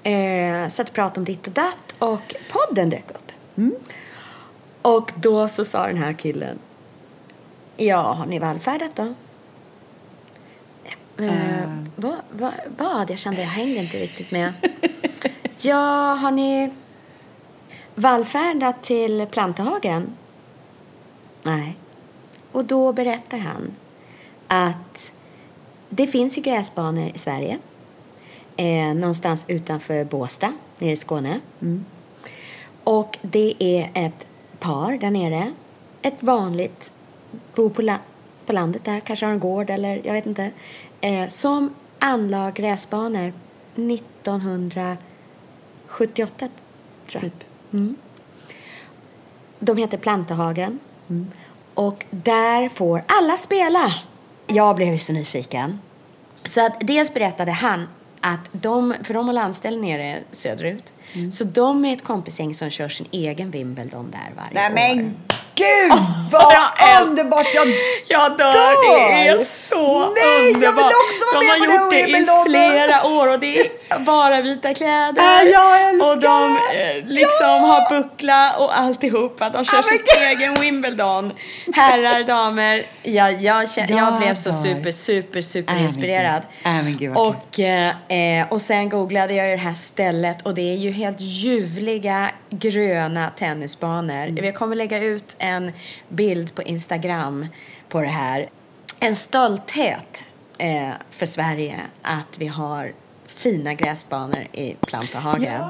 eh, 0.03 0.69
satt 0.69 0.89
och 0.89 0.95
pratade 0.95 1.19
om 1.19 1.25
ditt 1.25 1.47
och 1.47 1.53
datt. 1.53 1.95
Och 1.99 2.35
podden 2.51 2.89
dök 2.89 3.09
upp. 3.09 3.31
Och 4.81 5.11
då 5.15 5.47
så 5.47 5.65
sa 5.65 5.87
den 5.87 5.97
här 5.97 6.13
killen. 6.13 6.59
Ja, 7.77 8.13
har 8.13 8.25
ni 8.25 8.39
vallfärdat 8.39 8.91
då? 8.95 9.13
Eh, 11.25 11.69
vad, 11.95 12.15
vad, 12.31 12.53
vad? 12.77 13.09
Jag 13.09 13.19
kände 13.19 13.41
jag 13.41 13.49
hängde 13.49 13.79
inte 13.79 13.97
riktigt 13.97 14.31
med. 14.31 14.53
ja, 15.61 16.13
har 16.13 16.31
ni 16.31 16.71
vallfärdat 17.95 18.83
till 18.83 19.27
Plantehagen? 19.31 20.17
Nej. 21.43 21.75
Och 22.51 22.65
då 22.65 22.93
berättar 22.93 23.37
han 23.37 23.71
att 24.47 25.11
det 25.89 26.07
finns 26.07 26.37
ju 26.37 26.41
gräsbanor 26.41 27.11
i 27.15 27.17
Sverige. 27.17 27.57
Eh, 28.57 28.93
någonstans 28.93 29.45
utanför 29.47 30.03
Båstad, 30.03 30.53
nere 30.79 30.91
i 30.91 30.95
Skåne. 30.95 31.39
Och 32.83 33.17
det 33.21 33.53
är 33.59 33.91
ett 33.93 34.27
par 34.59 34.97
där 34.97 35.11
nere. 35.11 35.53
Ett 36.01 36.23
vanligt, 36.23 36.93
bor 37.55 37.69
på, 37.69 37.81
la- 37.81 37.97
på 38.45 38.53
landet 38.53 38.85
där, 38.85 38.99
kanske 38.99 39.25
har 39.25 39.33
en 39.33 39.39
gård 39.39 39.69
eller 39.69 40.01
jag 40.03 40.13
vet 40.13 40.25
inte. 40.25 40.51
Eh, 41.01 41.27
som 41.27 41.73
anlade 41.99 42.51
gräsbanor 42.51 43.33
1978, 43.75 46.47
tror 47.07 47.23
jag. 47.23 47.31
Typ. 47.31 47.33
De 49.59 49.77
heter 49.77 49.97
Plantehagen. 49.97 50.79
Och 51.79 52.05
där 52.11 52.69
får 52.69 53.03
alla 53.07 53.37
spela. 53.37 53.93
Jag 54.47 54.75
blev 54.75 54.87
ju 54.91 54.97
så 54.97 55.13
nyfiken. 55.13 55.79
Så 56.43 56.65
att 56.65 56.73
dels 56.79 57.13
berättade 57.13 57.51
han 57.51 57.87
att 58.21 58.39
de, 58.51 58.95
för 59.03 59.13
de 59.13 59.25
har 59.27 59.33
landställ 59.33 59.81
nere 59.81 60.19
söderut. 60.31 60.93
Så 61.31 61.43
de 61.43 61.85
är 61.85 61.93
ett 61.93 62.03
kompisgäng 62.03 62.53
som 62.53 62.69
kör 62.69 62.89
sin 62.89 63.07
egen 63.11 63.51
Wimbledon 63.51 64.11
där 64.11 64.31
varje 64.37 64.69
Nej 64.69 64.91
år. 64.91 64.95
men 64.95 65.15
gud 65.55 65.91
vad 66.31 66.41
jag 66.53 66.71
älskar- 66.89 67.01
underbart! 67.07 67.47
Jag 67.53 67.67
Jag 68.07 68.37
dör! 68.37 68.51
dör! 68.51 69.11
Det 69.11 69.27
är 69.27 69.43
så 69.43 69.99
Nej, 69.99 70.51
jag 70.51 70.57
vill 70.57 70.67
underbart! 70.67 70.83
också 70.85 71.25
vara 71.33 71.41
de 71.41 71.47
med 71.47 71.69
har 71.69 71.77
på 71.89 71.95
gjort 71.95 72.45
det 72.45 72.49
i 72.49 72.49
flera 72.49 73.03
år 73.07 73.33
och 73.33 73.39
det 73.39 73.59
är 73.59 73.68
bara 73.99 74.41
vita 74.41 74.73
kläder. 74.73 75.21
Ja, 75.23 75.43
jag 75.43 75.89
älskar 75.89 76.07
och 76.11 76.19
de 76.21 76.55
eh, 76.55 77.05
liksom 77.07 77.47
har 77.47 77.89
buckla 78.01 78.53
och 78.57 78.77
alltihopa. 78.79 79.49
De 79.49 79.65
kör 79.65 79.73
men 79.75 79.83
sitt 79.83 80.21
egen 80.21 80.53
Wimbledon. 80.53 81.31
Herrar, 81.73 82.23
damer. 82.23 82.85
Ja, 83.03 83.31
jag, 83.31 83.63
kä- 83.65 83.85
jag 83.89 83.99
Jag 83.99 84.17
blev 84.19 84.35
så 84.35 84.53
super, 84.53 84.91
super, 84.91 85.41
super 85.41 85.75
Äh, 85.75 85.83
inspirerad. 85.83 86.41
Äh, 86.65 86.81
gud, 86.89 87.17
och, 87.17 87.59
eh, 87.59 87.93
eh, 88.39 88.47
och 88.49 88.61
sen 88.61 88.89
googlade 88.89 89.33
jag 89.33 89.45
ju 89.49 89.51
det 89.55 89.61
här 89.61 89.73
stället 89.73 90.41
och 90.41 90.53
det 90.55 90.61
är 90.73 90.77
ju 90.77 90.91
helt 90.91 91.21
ljuvliga 91.21 92.31
gröna 92.49 93.29
tennisbanor. 93.29 94.23
Mm. 94.23 94.35
Vi 94.43 94.51
kommer 94.51 94.75
lägga 94.75 94.99
ut 95.03 95.35
en 95.39 95.71
bild 96.09 96.55
på 96.55 96.61
Instagram 96.61 97.47
på 97.89 98.01
det 98.01 98.07
här. 98.07 98.49
En 98.99 99.15
stolthet 99.15 100.23
eh, 100.57 100.89
för 101.11 101.25
Sverige 101.25 101.75
att 102.01 102.37
vi 102.37 102.47
har 102.47 102.91
fina 103.39 103.73
gräsbanor 103.73 104.47
i 104.51 104.75
Plantahagen. 104.87 105.63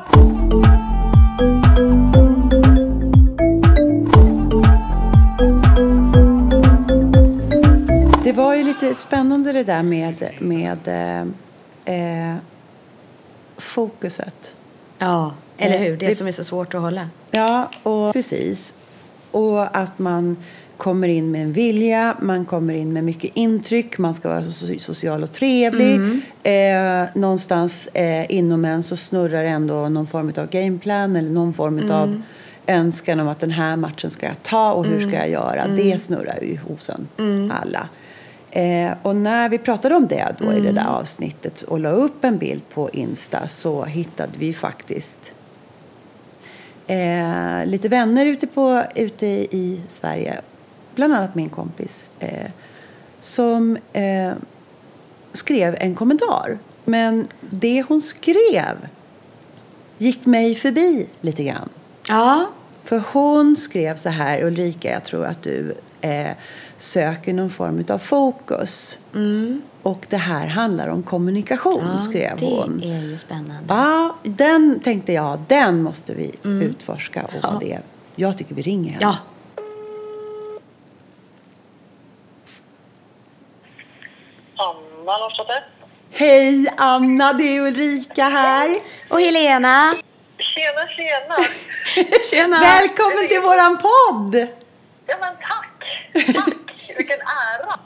Det 8.23 8.31
var 8.31 8.55
ju 8.55 8.63
lite 8.63 8.95
spännande 8.95 9.51
det 9.51 9.63
där 9.63 9.83
med, 9.83 10.29
med 10.39 10.87
eh, 10.87 11.21
eh, 11.95 12.35
fokuset. 13.57 14.55
Ja, 14.97 15.33
eller 15.57 15.75
Eh, 15.75 15.81
hur? 15.81 15.97
Det 15.97 16.05
det- 16.07 16.15
som 16.15 16.27
är 16.27 16.31
så 16.31 16.43
svårt 16.43 16.73
att 16.73 16.81
hålla. 16.81 17.09
Ja, 17.31 17.69
och 17.83 18.13
precis. 18.13 18.73
Och 19.31 19.77
att 19.77 19.99
man 19.99 20.37
kommer 20.77 21.07
in 21.07 21.31
med 21.31 21.41
en 21.41 21.53
vilja, 21.53 22.15
man 22.21 22.45
kommer 22.45 22.73
in 22.73 22.93
med 22.93 23.03
mycket 23.03 23.31
intryck, 23.33 23.97
man 23.97 24.13
ska 24.13 24.29
vara 24.29 24.41
so- 24.41 24.77
social 24.77 25.23
och 25.23 25.31
trevlig. 25.31 25.95
Eh, 26.43 27.07
någonstans 27.15 27.87
eh, 27.93 28.31
inom 28.31 28.65
en 28.65 28.83
så 28.83 28.97
snurrar 28.97 29.43
ändå 29.43 29.89
någon 29.89 30.07
form 30.07 30.33
av 30.37 30.49
gameplan 30.49 31.15
eller 31.15 31.29
någon 31.29 31.53
form 31.53 31.91
av 31.91 32.21
önskan 32.67 33.19
om 33.19 33.27
att 33.27 33.39
den 33.39 33.51
här 33.51 33.75
matchen 33.75 34.11
ska 34.11 34.25
jag 34.25 34.43
ta 34.43 34.71
och 34.71 34.85
hur 34.85 34.99
ska 35.07 35.17
jag 35.17 35.29
göra. 35.29 35.67
Det 35.67 35.99
snurrar 36.01 36.39
ju 36.41 36.57
hos 36.57 36.89
en 36.89 37.07
alla. 37.51 37.89
Eh, 38.51 38.91
och 39.01 39.15
när 39.15 39.49
vi 39.49 39.57
pratade 39.57 39.95
om 39.95 40.07
det 40.07 40.35
då 40.39 40.53
i 40.53 40.59
det 40.59 40.71
där 40.71 40.87
avsnittet 40.87 41.61
och 41.61 41.79
la 41.79 41.89
upp 41.89 42.23
en 42.23 42.37
bild 42.37 42.61
på 42.73 42.89
Insta 42.93 43.47
så 43.47 43.83
hittade 43.85 44.31
vi 44.39 44.53
faktiskt 44.53 45.31
eh, 46.89 47.65
lite 47.65 47.89
vänner 47.89 48.25
ute, 48.25 48.47
på, 48.47 48.83
ute 48.95 49.25
i 49.25 49.81
Sverige, 49.87 50.41
bland 50.95 51.13
annat 51.13 51.35
min 51.35 51.49
kompis, 51.49 52.11
eh, 52.19 52.51
som 53.19 53.77
eh, 53.93 54.31
skrev 55.33 55.75
en 55.79 55.95
kommentar. 55.95 56.57
Men 56.85 57.27
det 57.41 57.85
hon 57.87 58.01
skrev 58.01 58.87
gick 59.97 60.25
mig 60.25 60.55
förbi 60.55 61.07
lite 61.21 61.43
grann. 61.43 61.69
Ja. 62.07 62.49
För 62.83 63.03
hon 63.11 63.55
skrev 63.55 63.95
så 63.95 64.09
här, 64.09 64.43
Ulrika, 64.43 64.91
jag 64.91 65.03
tror 65.03 65.25
att 65.25 65.43
du 65.43 65.75
eh, 66.01 66.31
söker 66.79 67.33
någon 67.33 67.49
form 67.49 67.85
av 67.89 67.97
fokus. 67.97 68.97
Och 69.83 70.05
det 70.09 70.17
här 70.17 70.47
handlar 70.47 70.87
om 70.87 71.03
kommunikation, 71.03 71.79
Mm. 71.81 71.91
Ja, 71.93 71.99
skrev 71.99 72.37
det 72.39 72.45
hon. 72.45 72.83
är 72.83 73.01
ju 73.01 73.17
spännande. 73.17 73.63
Ja, 73.67 74.15
den 74.23 74.79
tänkte 74.83 75.13
jag, 75.13 75.39
den 75.47 75.83
måste 75.83 76.13
vi 76.15 76.31
utforska. 76.43 77.23
Och 77.23 77.51
vad 77.51 77.59
det. 77.59 77.79
Jag 78.15 78.37
tycker 78.37 78.55
vi 78.55 78.61
ringer 78.61 78.91
henne. 78.91 79.01
Ja. 79.01 79.15
Anna 84.55 85.17
Larsdotter. 85.17 85.67
Hej 86.11 86.67
Anna, 86.77 87.33
det 87.33 87.43
är 87.43 87.61
Ulrika 87.61 88.23
här. 88.23 88.79
Och 89.09 89.21
Helena. 89.21 89.93
Tjena, 90.37 90.87
tjena! 90.97 91.35
Tjena. 92.31 92.59
Välkommen 92.59 93.27
till 93.27 93.41
våran 93.41 93.77
podd! 93.77 94.47
Ja, 95.07 95.15
men 95.19 95.33
tack! 95.41 96.35
Tack! 96.35 96.53
Vilken 96.99 97.17
ära! 97.19 97.79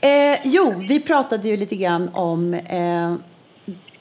Eh, 0.00 0.38
jo, 0.44 0.74
vi 0.88 1.00
pratade 1.00 1.48
ju 1.48 1.56
lite 1.56 1.76
grann 1.76 2.08
om 2.14 2.54
eh, 2.54 3.14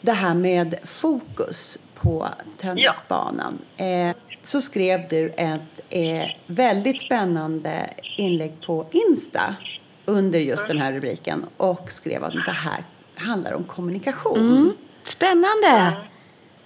det 0.02 0.12
här 0.12 0.34
med 0.34 0.76
fokus 0.84 1.80
på 1.96 2.28
tennisbanan. 2.58 3.60
Eh, 3.78 4.16
så 4.42 4.62
skrev 4.62 5.08
du 5.10 5.30
ett 5.38 5.80
eh, 5.90 6.28
väldigt 6.46 7.02
spännande 7.02 7.90
inlägg 8.18 8.54
på 8.66 8.86
Insta 8.92 9.56
under 10.06 10.40
just 10.40 10.68
den 10.68 10.78
här 10.78 10.94
rubriken 10.94 11.46
och 11.58 11.92
skrev 11.92 12.24
att 12.24 12.34
det 12.46 12.52
här 12.52 12.84
handlar 13.16 13.54
om 13.54 13.64
kommunikation. 13.64 14.74
Spännande. 15.04 15.98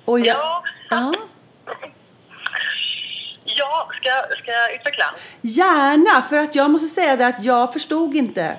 Och 0.06 0.20
jag, 0.20 0.38
Ja. 0.38 0.64
ja. 0.90 1.14
Ja, 3.58 3.90
ska, 3.96 4.10
ska 4.38 4.52
jag 4.52 4.76
utveckla? 4.76 5.06
Gärna, 5.42 6.22
för 6.22 6.38
att 6.38 6.56
jag 6.56 6.70
måste 6.70 6.88
säga 6.88 7.16
det 7.16 7.28
att 7.28 7.44
jag 7.44 7.74
förstod 7.74 8.16
inte 8.16 8.58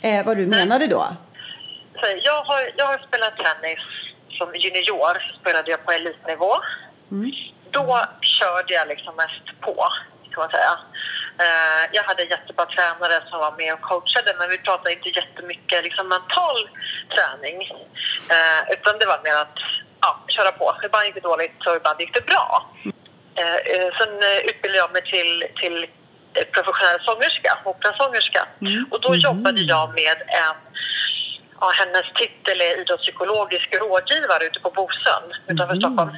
eh, 0.00 0.26
vad 0.26 0.36
du 0.36 0.46
menade 0.46 0.86
då. 0.86 1.16
Så 2.00 2.06
jag, 2.22 2.42
har, 2.42 2.70
jag 2.76 2.86
har 2.86 2.98
spelat 2.98 3.34
tennis 3.36 3.78
som 4.38 4.54
junior, 4.54 5.14
så 5.28 5.40
spelade 5.40 5.70
jag 5.70 5.84
på 5.84 5.92
elitnivå. 5.92 6.52
Då 7.70 8.00
körde 8.20 8.74
jag 8.74 8.88
liksom 8.88 9.16
mest 9.16 9.60
på, 9.60 9.74
kan 10.32 10.40
man 10.42 10.50
säga. 10.50 10.74
Eh, 11.44 11.82
jag 11.92 12.02
hade 12.02 12.22
jättebra 12.22 12.66
tränare 12.66 13.22
som 13.26 13.38
var 13.38 13.54
med 13.56 13.74
och 13.74 13.80
coachade, 13.80 14.34
men 14.38 14.50
vi 14.50 14.58
pratade 14.58 14.92
inte 14.92 15.08
jättemycket 15.08 15.84
liksom 15.84 16.08
mental 16.08 16.58
träning. 17.14 17.56
Eh, 18.34 18.60
utan 18.74 18.98
det 18.98 19.06
var 19.06 19.20
mer 19.24 19.36
att 19.44 19.58
ja, 20.00 20.10
köra 20.28 20.52
på. 20.52 20.66
Ibland 20.84 21.04
gick 21.06 21.14
det 21.14 21.20
dåligt 21.20 21.66
och 21.66 21.76
ibland 21.76 22.00
gick 22.00 22.14
det 22.14 22.26
bra. 22.26 22.66
Eh, 23.34 23.58
eh, 23.72 23.88
sen 23.98 24.12
eh, 24.28 24.50
utbildade 24.50 24.78
jag 24.78 24.92
mig 24.92 25.02
till, 25.02 25.44
till 25.60 25.86
professionell 26.52 26.98
sångerska, 27.10 27.58
operasångerska. 27.64 28.42
Och 28.90 29.00
då 29.00 29.14
jobbade 29.14 29.60
jag 29.60 29.88
med 29.88 30.18
en, 30.42 30.56
ja, 31.60 31.72
hennes 31.80 32.06
titel 32.14 32.60
är 32.60 32.80
idrottspsykologisk 32.80 33.74
rådgivare 33.74 34.44
ute 34.44 34.60
på 34.60 34.70
Bosön 34.70 35.26
utanför 35.46 35.76
Stockholm. 35.76 36.10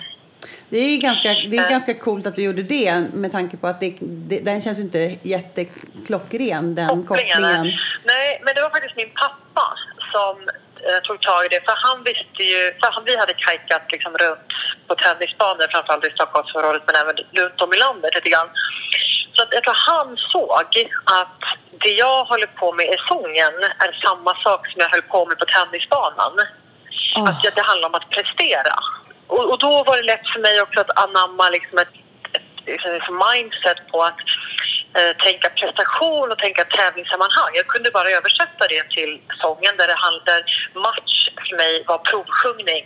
Det 0.69 0.79
är 0.79 1.01
ganska, 1.01 1.29
det 1.29 1.57
är 1.57 1.71
ganska 1.71 1.95
coolt 1.95 2.27
att 2.27 2.37
du 2.37 2.43
gjorde 2.43 2.63
det 2.63 3.05
med 3.13 3.33
tanke 3.33 3.57
på 3.57 3.67
att 3.67 3.81
det, 3.81 3.97
det, 4.01 4.39
den 4.39 4.61
känns 4.61 4.79
inte 4.79 5.17
jätteklockren, 5.23 6.75
den 6.75 7.07
kopplingen. 7.07 7.63
Nej, 8.05 8.41
men 8.45 8.55
det 8.55 8.61
var 8.63 8.71
faktiskt 8.71 8.97
min 8.97 9.11
pappa 9.15 9.77
som 10.13 10.49
tog 11.07 11.21
tag 11.23 11.45
i 11.47 11.49
det. 11.49 11.61
För 11.69 11.77
han 11.87 11.99
visste 12.05 12.43
ju, 12.53 12.61
för 12.81 12.89
han, 12.95 13.05
vi 13.05 13.17
hade 13.17 13.35
kajkat 13.35 13.83
liksom 13.93 14.13
runt 14.23 14.49
på 14.89 14.95
tennisbanor, 14.95 15.67
framförallt 15.71 16.07
i 16.07 16.11
Stockholmsområdet 16.11 16.83
men 16.87 16.97
även 17.03 17.17
runt 17.41 17.61
om 17.63 17.73
i 17.75 17.79
landet 17.79 18.15
lite 18.15 18.31
grann. 18.31 18.51
Så 19.35 19.43
att 19.43 19.55
jag 19.55 19.63
tror 19.63 19.75
han 19.93 20.17
såg 20.17 20.51
att 21.19 21.41
det 21.85 21.95
jag 22.05 22.25
håller 22.25 22.47
på 22.47 22.73
med 22.73 22.87
i 22.87 22.97
sången 23.09 23.55
är 23.85 24.01
samma 24.07 24.33
sak 24.43 24.67
som 24.71 24.81
jag 24.81 24.89
höll 24.89 25.03
på 25.03 25.27
med 25.27 25.39
på 25.39 25.45
tennisbanan. 25.45 26.33
Att 27.29 27.43
det- 27.43 27.63
handlar 27.63 27.89
om 27.89 27.95
att 27.95 28.11
prestera. 28.11 28.75
Och, 29.27 29.51
och 29.51 29.59
då 29.59 29.85
var 29.85 29.97
det 29.97 30.03
lätt 30.03 30.29
för 30.29 30.41
mig 30.41 30.61
också 30.61 30.81
att 30.81 30.99
anamma 31.05 31.49
liksom 31.49 31.79
ett, 31.79 31.95
ett, 32.33 32.69
ett 32.99 33.09
mindset 33.33 33.79
på 33.93 34.03
att 34.03 34.21
eh, 34.21 34.80
tänka 35.27 35.49
prestation 35.51 36.33
och 36.33 36.39
tänka 36.39 36.65
tävlingssammanhang. 36.65 37.53
Jag 37.55 37.67
kunde 37.67 37.91
bara 37.91 38.11
översätta 38.11 38.65
det 38.69 38.85
till 38.97 39.21
sången 39.45 39.77
där 39.79 39.87
det 39.93 39.99
handlar 40.07 40.41
match 40.75 41.15
för 41.49 41.57
mig 41.57 41.85
var 41.87 41.99
provsjungning 41.99 42.85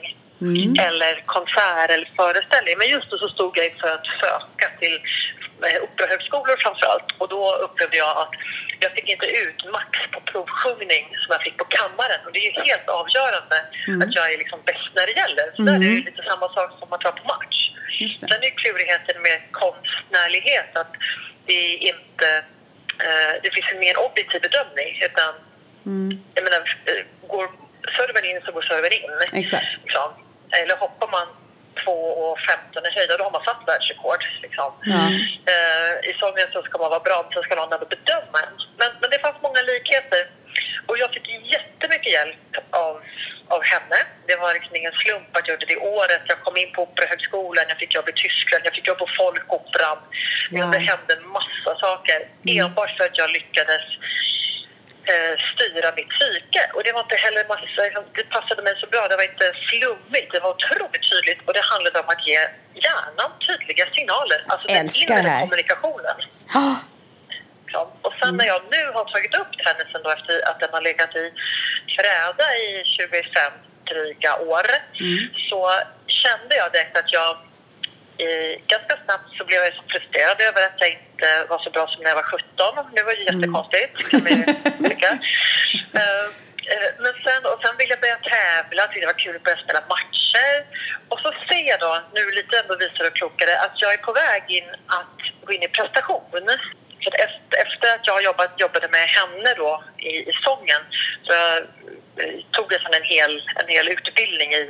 eller 0.88 1.12
konsert 1.26 1.90
eller 1.90 2.08
föreställning. 2.16 2.75
Men 2.78 2.88
just 2.88 3.11
då 3.11 3.16
så 3.18 3.28
stod 3.28 3.58
jag 3.58 3.66
inför 3.66 3.88
att 3.88 4.06
söka 4.23 4.66
till 4.80 4.96
eh, 5.66 5.82
operahögskolor 5.87 6.56
framför 6.64 6.87
allt 6.92 7.08
och 7.18 7.28
då 7.28 7.42
upplevde 7.64 7.96
jag 7.96 8.12
att 8.23 8.34
jag 8.80 8.92
fick 8.92 9.08
inte 9.08 9.26
ut 9.26 9.61
max 9.73 9.90
på 10.12 10.20
provsjungning 10.20 11.04
som 11.23 11.30
jag 11.37 11.42
fick 11.42 11.56
på 11.56 11.64
kammaren 11.64 12.20
och 12.26 12.32
det 12.32 12.38
är 12.38 12.46
ju 12.50 12.54
helt 12.70 12.88
avgörande 13.00 13.56
att 14.04 14.14
jag 14.18 14.32
är 14.32 14.38
liksom 14.38 14.60
bäst 14.71 14.90
när 14.99 15.06
det 15.06 15.17
gäller. 15.23 15.47
Så 15.56 15.62
där 15.62 15.75
är 15.75 15.78
det 15.78 15.86
ju 15.86 16.04
lite 16.10 16.23
samma 16.30 16.47
sak 16.56 16.71
som 16.78 16.93
att 16.93 17.04
vara 17.04 17.17
på 17.21 17.26
match. 17.34 17.58
Sen 18.21 18.40
är 18.49 18.52
klurigheten 18.62 19.17
med 19.28 19.38
konstnärlighet 19.62 20.71
att 20.82 20.93
det 21.47 21.59
är 21.75 21.76
inte 21.93 22.28
eh, 23.07 23.33
det 23.43 23.50
finns 23.54 23.73
en 23.73 23.78
mer 23.78 23.97
objektiv 24.07 24.41
bedömning 24.41 24.91
utan 25.09 25.30
jag 26.35 26.45
menar, 26.45 26.61
eh, 26.91 27.04
går 27.33 27.47
serven 27.97 28.25
in 28.30 28.41
så 28.45 28.52
går 28.52 28.63
serven 28.63 28.93
in. 28.93 29.41
Exakt. 29.43 29.67
Liksom. 29.83 30.09
Eller 30.61 30.76
hoppar 30.76 31.09
man 31.17 31.26
2,15 31.75 32.87
i 32.89 32.91
höjd, 32.97 33.11
då 33.19 33.25
har 33.25 33.30
man 33.30 33.45
satt 33.45 33.63
världsrekord. 33.67 34.23
Liksom. 34.43 34.71
Eh, 35.52 36.11
I 36.11 36.13
sången 36.23 36.47
så 36.52 36.63
ska 36.63 36.78
man 36.78 36.91
vara 36.91 37.00
bra, 37.09 37.28
så 37.35 37.43
ska 37.43 37.54
någon 37.54 37.89
bedöma 37.95 38.39
en. 38.47 38.54
Men, 38.80 38.91
men 39.00 39.11
det 39.11 39.19
fanns 39.19 39.37
många 39.47 39.61
likheter. 39.73 40.23
Och 40.88 40.99
jag 40.99 41.10
fick 41.14 41.26
jättemycket 41.56 42.12
hjälp 42.12 42.52
av, 42.70 42.94
av 43.49 43.62
henne. 43.73 43.99
Det 44.26 44.36
var 44.36 44.54
liksom 44.54 44.76
ingen 44.76 44.92
slump 44.92 45.36
att 45.36 45.49
jag 45.49 45.54
gjorde 45.54 45.66
det 45.66 45.76
året. 45.76 46.23
Jag 46.32 46.40
kom 46.40 46.56
in 46.56 46.73
på 46.73 46.82
Operahögskolan, 46.82 47.64
jag 47.68 47.78
fick 47.78 47.94
jobb 47.94 48.08
i 48.08 48.12
Tyskland, 48.12 48.62
jag 48.64 48.75
fick 48.75 48.86
jobb 48.86 48.99
på 48.99 49.08
Folkoperan. 49.18 49.99
Wow. 50.50 50.70
Det 50.73 50.78
hände 50.78 51.10
en 51.18 51.26
massa 51.38 51.73
saker 51.86 52.18
enbart 52.58 52.97
för 52.97 53.04
att 53.04 53.18
jag 53.23 53.30
lyckades 53.38 53.84
eh, 55.12 55.34
styra 55.52 55.88
mitt 55.99 56.10
psyke. 56.16 56.62
Och 56.75 56.82
det 56.84 56.92
var 56.92 57.00
inte 57.06 57.18
heller 57.26 57.42
massa, 57.54 57.80
det 58.18 58.28
passade 58.36 58.62
mig 58.62 58.75
så 58.82 58.86
bra. 58.86 59.02
Det 59.08 59.16
var 59.20 59.26
inte 59.32 59.49
flummigt, 59.68 60.32
det 60.32 60.40
var 60.44 60.50
otroligt 60.56 61.04
tydligt. 61.10 61.40
Och 61.47 61.52
det 61.56 61.64
handlade 61.73 61.99
om 62.02 62.08
att 62.14 62.26
ge 62.30 62.40
hjärnan 62.84 63.30
tydliga 63.47 63.86
signaler. 63.97 64.40
Alltså 64.47 64.66
den 64.68 64.88
inre 65.02 65.40
kommunikationen. 65.40 66.16
Ah, 66.62 66.76
Liksom. 67.75 67.89
Och 68.02 68.15
sen 68.23 68.37
när 68.37 68.47
jag 68.47 68.63
nu 68.71 68.82
har 68.95 69.04
tagit 69.04 69.34
upp 69.34 69.52
tennisen 69.65 70.00
då 70.04 70.10
efter 70.10 70.49
att 70.49 70.60
den 70.60 70.73
har 70.73 70.82
legat 70.82 71.17
i 71.17 71.25
träda 71.97 72.47
i 72.65 72.84
25 72.84 73.52
dryga 73.91 74.32
år 74.37 74.67
så 75.50 75.60
kände 76.06 76.56
jag 76.56 76.73
direkt 76.73 76.97
att 76.99 77.13
jag 77.13 77.30
eh, 78.25 78.54
ganska 78.67 78.95
snabbt 79.04 79.28
så 79.37 79.45
blev 79.45 79.60
jag 79.65 79.75
så 79.75 79.82
frustrerad 79.93 80.41
över 80.49 80.60
att 80.67 80.78
jag 80.82 80.91
inte 80.91 81.28
var 81.49 81.58
så 81.58 81.71
bra 81.71 81.87
som 81.87 82.02
när 82.02 82.10
jag 82.10 82.21
var 82.23 82.23
17. 82.23 82.95
Det 82.97 83.02
var 83.02 83.13
jättekonstigt 83.28 84.10
kan 84.10 84.23
man 84.23 84.32
ju 84.39 84.45
tycka. 84.89 85.19
Eh, 86.00 86.26
eh, 86.73 86.91
Men 87.02 87.13
sen, 87.25 87.43
och 87.52 87.58
sen 87.63 87.76
ville 87.78 87.93
jag 87.95 88.00
börja 88.00 88.21
tävla, 88.34 88.82
tyckte 88.87 89.00
det 89.00 89.13
var 89.15 89.25
kul 89.25 89.37
att 89.37 89.43
börja 89.43 89.65
spela 89.65 89.82
matcher. 89.95 90.52
Och 91.10 91.19
så 91.25 91.30
ser 91.49 91.65
jag 91.73 91.80
då, 91.80 91.93
nu 92.15 92.23
lite 92.30 92.58
ändå 92.58 92.76
visare 92.76 93.06
och 93.06 93.17
klokare, 93.17 93.54
att 93.65 93.75
jag 93.82 93.93
är 93.93 94.02
på 94.08 94.13
väg 94.13 94.43
in 94.49 94.69
att 94.99 95.19
gå 95.45 95.52
in 95.52 95.63
i 95.63 95.69
prestation. 95.69 96.49
Så 97.02 97.08
att 97.10 97.19
efter, 97.54 97.95
att 97.95 98.06
jag 98.06 98.25
jobbat, 98.25 98.60
jobbade 98.60 98.88
med 98.88 99.06
henne 99.19 99.54
då 99.56 99.84
i, 99.99 100.30
i 100.30 100.32
sången 100.32 100.82
så 101.23 101.32
jag, 101.32 101.56
eh, 102.21 102.34
tog 102.50 102.73
jag 102.73 102.80
sedan 102.80 103.00
en 103.00 103.08
hel, 103.14 103.43
en 103.60 103.69
hel 103.69 103.88
utbildning 103.88 104.50
i, 104.52 104.62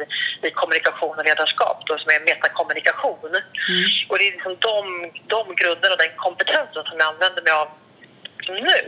i 0.42 0.51
kommunikation 0.51 1.18
och 1.18 1.25
ledarskap 1.25 1.83
då, 1.87 1.99
som 1.99 2.11
är 2.11 2.20
metakommunikation. 2.20 3.33
Och 4.09 4.18
det 4.18 4.29
är 4.29 4.33
liksom 4.33 4.57
de, 4.68 4.85
de 5.27 5.55
grunderna 5.55 5.94
och 5.94 6.03
den 6.05 6.16
kompetensen 6.16 6.85
som 6.85 6.99
jag 6.99 7.09
använder 7.09 7.42
mig 7.42 7.53
av 7.53 7.68
nu. 8.49 8.81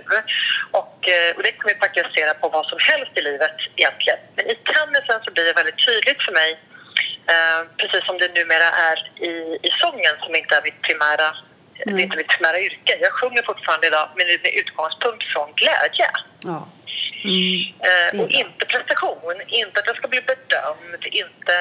Och, 0.71 1.09
eh, 1.09 1.37
och 1.37 1.43
det 1.43 1.53
kan 1.53 1.69
vi 1.69 1.75
praktisera 1.75 2.35
på 2.35 2.49
vad 2.49 2.67
som 2.67 2.79
helst 2.81 3.13
i 3.15 3.23
livet 3.23 3.57
egentligen. 3.77 4.19
Men 4.37 4.47
i 4.51 4.55
tennisen 4.55 5.21
så 5.25 5.31
blir 5.31 5.45
det 5.45 5.53
väldigt 5.53 5.87
tydligt 5.87 6.23
för 6.23 6.33
mig, 6.33 6.51
eh, 7.33 7.61
precis 7.77 8.07
som 8.07 8.19
det 8.19 8.35
numera 8.39 8.69
är 8.91 8.99
i, 9.31 9.33
i 9.69 9.71
sången 9.83 10.15
som 10.25 10.35
inte 10.35 10.57
är 10.57 10.63
mitt 10.63 10.83
primära 10.83 11.29
det 11.85 11.93
är 11.93 11.99
inte 11.99 12.17
mitt 12.17 12.29
primära 12.29 12.61
yrke. 12.61 12.99
Jag 13.01 13.13
sjunger 13.13 13.43
fortfarande 13.43 13.87
idag 13.87 14.09
men 14.17 14.27
med 14.27 14.55
utgångspunkt 14.55 15.25
från 15.33 15.49
glädje. 15.55 16.11
Ja. 16.45 16.69
Eh, 17.89 18.21
och 18.21 18.31
inte 18.31 18.67
prestation, 18.67 19.37
inte 19.49 19.81
att 19.81 19.87
jag 19.87 19.97
ska 19.97 20.09
bli 20.09 20.21
bedömd, 20.21 21.03
inte 21.23 21.57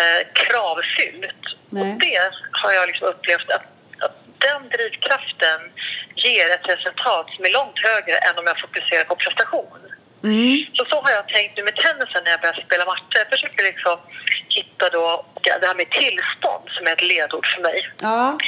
eh, 0.00 0.20
kravfyllt. 0.32 1.44
Nej. 1.70 1.82
Och 1.82 1.98
det 2.00 2.30
har 2.52 2.72
jag 2.72 2.86
liksom 2.86 3.06
upplevt 3.08 3.50
att, 3.50 3.66
att 4.04 4.16
den 4.38 4.68
drivkraften 4.68 5.60
ger 6.14 6.50
ett 6.50 6.68
resultat 6.74 7.26
som 7.34 7.44
är 7.44 7.52
långt 7.52 7.78
högre 7.78 8.16
än 8.16 8.38
om 8.38 8.44
jag 8.46 8.60
fokuserar 8.60 9.04
på 9.04 9.16
prestation. 9.16 9.78
Så 10.76 10.84
så 10.90 10.96
har 11.04 11.10
jag 11.10 11.28
tänkt 11.28 11.56
nu 11.56 11.62
med 11.62 11.76
tennisen 11.76 12.20
när 12.24 12.30
jag 12.30 12.40
börjar 12.40 12.64
spela 12.66 12.84
matcher. 12.84 13.18
Jag 13.24 13.28
försöker 13.28 13.64
liksom 13.64 13.98
hitta 14.48 14.88
då 14.88 15.26
det 15.60 15.66
här 15.66 15.74
med 15.74 15.90
tillstånd 15.90 16.64
som 16.74 16.86
är 16.86 16.92
ett 16.92 17.02
ledord 17.02 17.46
för 17.46 17.62
mig. 17.62 17.88
Ja. 18.00 18.38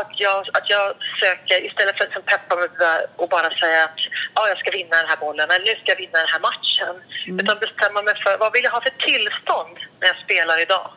Att 0.00 0.12
jag, 0.24 0.38
att 0.58 0.66
jag 0.74 0.86
söker, 1.22 1.58
istället 1.68 1.94
för 1.96 2.04
att 2.04 2.10
liksom 2.10 2.22
peppa 2.32 2.52
mig 2.56 2.68
och 3.16 3.28
bara 3.28 3.50
säga 3.62 3.80
att 3.88 3.98
ja, 4.34 4.48
jag 4.48 4.58
ska 4.58 4.70
vinna 4.70 4.94
den 5.02 5.08
här 5.12 5.20
bollen 5.26 5.46
eller 5.50 5.66
nu 5.70 5.74
ska 5.80 5.86
jag 5.94 5.96
vinna 6.04 6.18
den 6.24 6.32
här 6.34 6.42
matchen. 6.50 6.94
Mm. 7.26 7.38
Utan 7.40 7.56
bestämma 7.66 8.02
mig 8.02 8.14
för 8.24 8.32
vad 8.38 8.52
vill 8.52 8.64
jag 8.64 8.70
ha 8.70 8.80
för 8.88 8.94
tillstånd 9.10 9.74
när 10.00 10.06
jag 10.12 10.16
spelar 10.26 10.62
idag. 10.66 10.88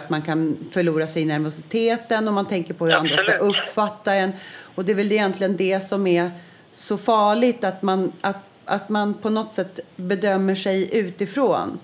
Att 0.00 0.10
man 0.10 0.22
kan 0.22 0.58
förlora 0.74 1.06
sig 1.06 1.22
i 1.22 1.24
nervositeten 1.24 2.28
och 2.28 2.34
man 2.34 2.48
tänker 2.48 2.74
på 2.74 2.86
hur 2.86 2.92
andra 2.94 3.16
ska 3.16 3.32
Absolut. 3.32 3.56
uppfatta 3.56 4.14
en. 4.14 4.32
Och 4.74 4.84
det 4.84 4.92
är 4.92 4.96
väl 4.96 5.12
egentligen 5.12 5.56
det 5.56 5.80
som 5.80 6.06
är 6.06 6.30
så 6.72 6.98
farligt, 6.98 7.64
att 7.64 7.82
man, 7.82 8.12
att, 8.20 8.36
att 8.64 8.88
man 8.88 9.14
på 9.14 9.30
något 9.30 9.52
sätt 9.52 9.80
bedömer 9.96 10.54
sig 10.54 10.96
utifrån 10.96 11.80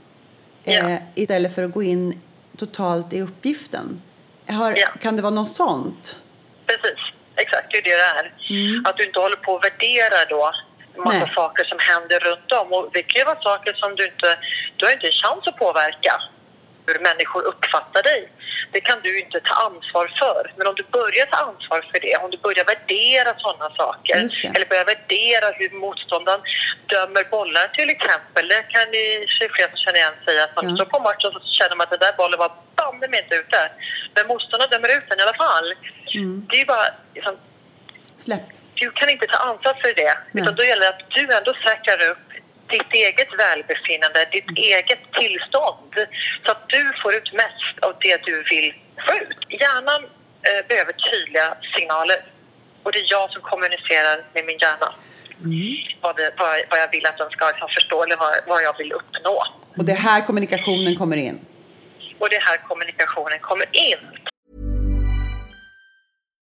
Ja. 0.66 0.88
eh, 0.90 0.98
istället 1.14 1.54
för 1.54 1.62
att 1.62 1.72
gå 1.72 1.82
in 1.82 2.20
totalt 2.56 3.12
i 3.12 3.20
uppgiften. 3.20 4.02
Har, 4.48 4.74
Ja. 4.76 4.88
Kan 5.00 5.16
det 5.16 5.22
vara 5.22 5.34
något 5.34 5.48
sånt? 5.48 6.16
Precis, 6.66 7.00
exakt 7.36 7.66
det 7.70 7.78
är 7.78 7.82
det 7.82 7.96
det 8.02 8.10
är. 8.20 8.26
Att 8.88 8.96
du 8.96 9.04
inte 9.04 9.20
håller 9.20 9.36
på 9.36 9.52
och 9.52 9.64
värderar 9.64 10.26
då 10.28 10.52
massa 10.96 11.18
Nej. 11.18 11.34
saker 11.34 11.64
som 11.64 11.78
händer 11.90 12.18
runt 12.20 12.52
om. 12.52 12.72
Och 12.72 12.90
det 12.92 13.02
kan 13.02 13.20
ju 13.20 13.24
vara 13.24 13.40
saker 13.40 13.72
som 13.74 13.96
du 13.96 14.04
inte, 14.06 14.38
du 14.76 14.84
har 14.84 14.92
inte 14.92 15.06
en 15.06 15.20
chans 15.22 15.46
att 15.46 15.56
påverka 15.56 16.14
hur 16.86 16.98
människor 16.98 17.42
uppfattar 17.42 18.02
dig. 18.02 18.28
Det 18.72 18.80
kan 18.80 18.98
du 19.02 19.18
inte 19.20 19.40
ta 19.40 19.54
ansvar 19.68 20.06
för. 20.18 20.52
Men 20.56 20.66
om 20.66 20.74
du 20.74 20.82
börjar 20.98 21.26
ta 21.26 21.36
ansvar 21.50 21.80
för 21.92 22.00
det, 22.00 22.16
om 22.16 22.30
du 22.30 22.38
börjar 22.38 22.64
värdera 22.64 23.30
sådana 23.38 23.68
saker 23.74 24.16
eller 24.54 24.66
börjar 24.72 24.84
värdera 24.84 25.46
hur 25.58 25.70
motståndaren 25.84 26.40
dömer 26.86 27.24
bollar 27.30 27.66
till 27.78 27.90
exempel. 27.90 28.48
Det 28.48 28.62
kan 28.74 28.86
ni 28.90 29.26
se 29.38 29.48
fler 29.54 29.68
som 29.68 29.76
känner 29.84 29.98
igen 29.98 30.16
sig 30.24 30.40
att 30.44 30.56
man 30.56 30.68
Ja. 30.68 30.76
står 30.76 30.84
på 30.94 31.00
matchen 31.08 31.30
så 31.32 31.40
känner 31.58 31.76
man 31.76 31.84
att 31.84 31.90
den 31.90 31.98
där 32.06 32.12
bollen 32.22 32.38
var 32.38 32.52
banne 32.76 33.08
mig 33.08 33.20
inte 33.22 33.34
ute. 33.42 33.60
Men 34.14 34.26
motståndaren 34.26 34.70
dömer 34.70 34.90
ut 34.96 35.04
den 35.08 35.18
i 35.20 35.22
alla 35.22 35.34
fall. 35.44 35.68
Det 36.48 36.54
är 36.56 36.60
ju 36.64 36.64
bara 36.74 36.86
liksom, 37.14 37.34
Släpp. 38.18 38.40
du 38.74 38.90
kan 38.90 39.08
inte 39.10 39.26
ta 39.26 39.38
ansvar 39.50 39.74
för 39.82 39.92
det. 40.02 40.14
Nej. 40.32 40.42
Utan 40.42 40.54
då 40.54 40.64
gäller 40.64 40.82
det 40.86 40.88
att 40.88 41.10
du 41.10 41.22
ändå 41.38 41.52
säkrar 41.66 42.10
upp 42.10 42.18
ditt 42.68 42.92
eget 42.92 43.28
välbefinnande, 43.38 44.28
ditt 44.32 44.50
eget 44.58 45.02
tillstånd. 45.12 45.94
Så 46.44 46.50
att 46.50 46.68
du 46.68 46.92
får 47.02 47.14
ut 47.14 47.32
mest 47.32 47.74
av 47.82 47.92
det 48.00 48.16
du 48.28 48.36
vill 48.50 48.74
få 49.06 49.12
ut. 49.22 49.60
Hjärnan 49.60 50.02
eh, 50.48 50.66
behöver 50.68 50.92
tydliga 50.92 51.56
signaler. 51.76 52.20
Och 52.82 52.92
det 52.92 52.98
är 52.98 53.06
jag 53.08 53.30
som 53.30 53.42
kommunicerar 53.42 54.16
med 54.34 54.44
min 54.44 54.58
hjärna. 54.58 54.94
Vad, 56.00 56.16
det, 56.16 56.30
vad, 56.38 56.60
vad 56.70 56.78
jag 56.78 56.90
vill 56.90 57.06
att 57.06 57.18
den 57.18 57.30
ska 57.30 57.52
förstå 57.74 58.02
eller 58.02 58.16
vad, 58.16 58.34
vad 58.46 58.62
jag 58.62 58.78
vill 58.78 58.92
uppnå. 58.92 59.42
Och 59.76 59.84
det 59.84 59.92
är 59.92 59.96
här 59.96 60.26
kommunikationen 60.26 60.96
kommer 60.96 61.16
in. 61.16 61.40
Och 62.18 62.28
det 62.30 62.36
är 62.36 62.40
här 62.40 62.56
kommunikationen 62.56 63.38
kommer 63.38 63.66
in. 63.72 63.98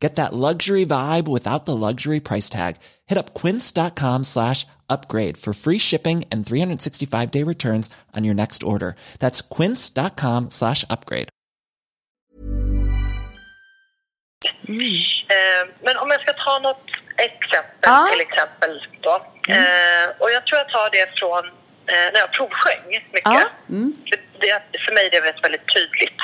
Get 0.00 0.16
that 0.16 0.34
luxury 0.34 0.84
vibe 0.84 1.26
without 1.26 1.64
the 1.64 1.74
luxury 1.76 2.20
price 2.20 2.50
tag. 2.50 2.76
Hit 3.06 3.18
up 3.18 3.32
quince.com 3.34 4.24
slash 4.24 4.66
upgrade 4.90 5.36
for 5.38 5.54
free 5.54 5.78
shipping 5.78 6.24
and 6.30 6.46
365 6.46 7.30
day 7.30 7.42
returns 7.42 7.88
on 8.16 8.24
your 8.24 8.34
next 8.34 8.62
order. 8.62 8.94
That's 9.18 9.40
quince.com 9.40 10.50
slash 10.50 10.84
upgrade. 10.90 11.28
Eh, 14.68 15.68
men 15.82 15.96
om 15.96 16.10
jag 16.10 16.20
ska 16.20 16.32
ta 16.32 16.58
något 16.58 16.82
exempel 17.16 17.78
Ja. 17.82 18.08
till 18.12 18.20
exempel 18.20 18.70
då. 19.00 19.14
Eh, 19.48 20.06
och 20.18 20.30
jag 20.30 20.46
tror 20.46 20.58
jag 20.58 20.68
tar 20.68 20.90
det 20.90 21.18
från 21.20 21.44
eh, 21.92 22.06
när 22.12 22.20
jag 22.20 22.32
provsjöng 22.32 22.84
mycket. 22.88 23.28
För, 24.08 24.18
det, 24.40 24.78
för 24.84 24.92
mig 24.94 25.06
är 25.06 25.10
det 25.10 25.20
väldigt, 25.20 25.44
väldigt 25.44 25.74
tydligt. 25.74 26.22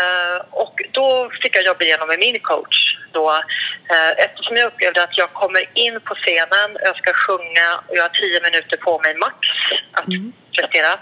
Eh, 0.00 0.38
och 0.50 0.74
då 0.92 1.30
fick 1.42 1.56
jag 1.56 1.64
jobba 1.64 1.84
igenom 1.84 2.08
med 2.08 2.18
min 2.18 2.38
coach 2.40 2.96
då. 3.12 3.30
Eh, 3.92 4.10
eftersom 4.24 4.56
jag 4.56 4.66
upplevde 4.66 5.02
att 5.02 5.18
jag 5.18 5.32
kommer 5.32 5.64
in 5.74 6.00
på 6.00 6.14
scenen, 6.14 6.68
jag 6.88 6.96
ska 6.96 7.12
sjunga 7.12 7.66
och 7.88 7.96
jag 7.96 8.02
har 8.02 8.08
tio 8.08 8.40
minuter 8.46 8.76
på 8.76 8.98
mig 9.04 9.14
max 9.14 9.38
att 9.92 10.12
prestera. 10.56 10.92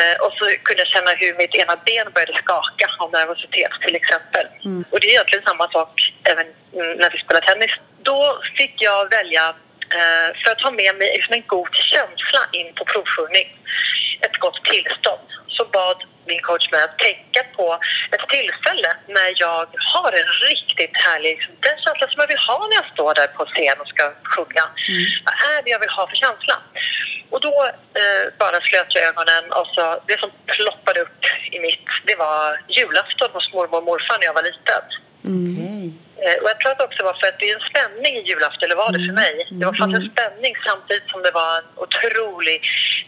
Eh, 0.00 0.16
och 0.24 0.32
så 0.38 0.44
kunde 0.64 0.82
jag 0.84 0.88
känna 0.94 1.10
hur 1.10 1.34
mitt 1.34 1.54
ena 1.54 1.76
ben 1.86 2.08
började 2.14 2.36
skaka 2.44 2.86
av 2.98 3.12
nervositet 3.12 3.72
till 3.84 3.96
exempel. 3.96 4.46
Och 4.90 5.00
det 5.00 5.06
är 5.06 5.10
egentligen 5.10 5.44
samma 5.46 5.66
sak 5.76 5.92
även 6.30 6.46
mm, 6.46 6.96
när 7.00 7.10
vi 7.10 7.18
spelar 7.18 7.40
tennis. 7.40 7.72
Då 8.02 8.40
fick 8.58 8.74
jag 8.88 9.10
välja 9.10 9.54
för 10.40 10.50
att 10.52 10.62
ha 10.62 10.70
med 10.70 10.92
mig 10.98 11.08
liksom 11.16 11.34
en 11.34 11.46
god 11.46 11.74
känsla 11.74 12.40
in 12.52 12.74
på 12.74 12.84
provsjungning, 12.84 13.48
ett 14.20 14.36
gott 14.38 14.64
tillstånd, 14.64 15.28
så 15.48 15.64
bad 15.64 15.98
min 16.26 16.40
coach 16.40 16.70
mig 16.72 16.82
att 16.82 16.98
tänka 16.98 17.40
på 17.56 17.78
ett 18.14 18.28
tillfälle 18.28 18.90
när 19.08 19.30
jag 19.44 19.66
har 19.94 20.12
en 20.20 20.30
riktigt 20.50 20.96
härlig, 21.04 21.30
liksom, 21.36 21.54
den 21.60 21.76
känsla 21.84 22.06
som 22.08 22.20
jag 22.22 22.28
vill 22.32 22.46
ha 22.48 22.58
när 22.68 22.76
jag 22.82 22.88
står 22.94 23.14
där 23.14 23.26
på 23.26 23.44
scen 23.44 23.80
och 23.80 23.88
ska 23.88 24.04
sjunga. 24.34 24.64
Vad 25.26 25.34
är 25.52 25.62
det 25.62 25.70
jag 25.70 25.80
vill 25.80 25.96
ha 25.98 26.04
för 26.10 26.16
känsla? 26.16 26.56
Och 27.30 27.40
då 27.40 27.54
eh, 28.00 28.24
bara 28.38 28.58
slöt 28.60 28.94
jag 28.94 29.04
ögonen 29.10 29.44
och 29.58 29.66
så, 29.74 29.84
det 30.08 30.20
som 30.20 30.30
ploppade 30.46 31.00
upp 31.00 31.22
i 31.52 31.58
mitt, 31.60 31.86
det 32.06 32.16
var 32.16 32.60
julafton 32.68 33.30
hos 33.32 33.52
mormor 33.52 33.78
och 33.78 33.84
morfar 33.84 34.18
när 34.18 34.26
jag 34.26 34.34
var 34.34 34.42
liten. 34.50 34.82
Okej. 35.22 36.01
Eh, 36.24 36.36
Och 36.42 36.48
jag 36.50 36.60
tror 36.60 36.72
att 36.72 36.78
det 36.78 36.84
också 36.84 37.02
var 37.04 37.14
för 37.20 37.26
att 37.28 37.38
det 37.38 37.50
är 37.50 37.54
en 37.54 37.68
spänning 37.72 38.12
i 38.16 38.22
julafton, 38.28 38.64
eller 38.64 38.76
var 38.84 38.92
det 38.92 39.06
för 39.08 39.16
mig? 39.24 39.34
Det 39.50 39.64
var 39.66 39.74
fanns 39.74 39.96
en 40.00 40.10
spänning 40.14 40.52
samtidigt 40.68 41.08
som 41.12 41.22
det 41.22 41.30
var 41.30 41.50
en 41.58 41.68
otrolig... 41.84 42.56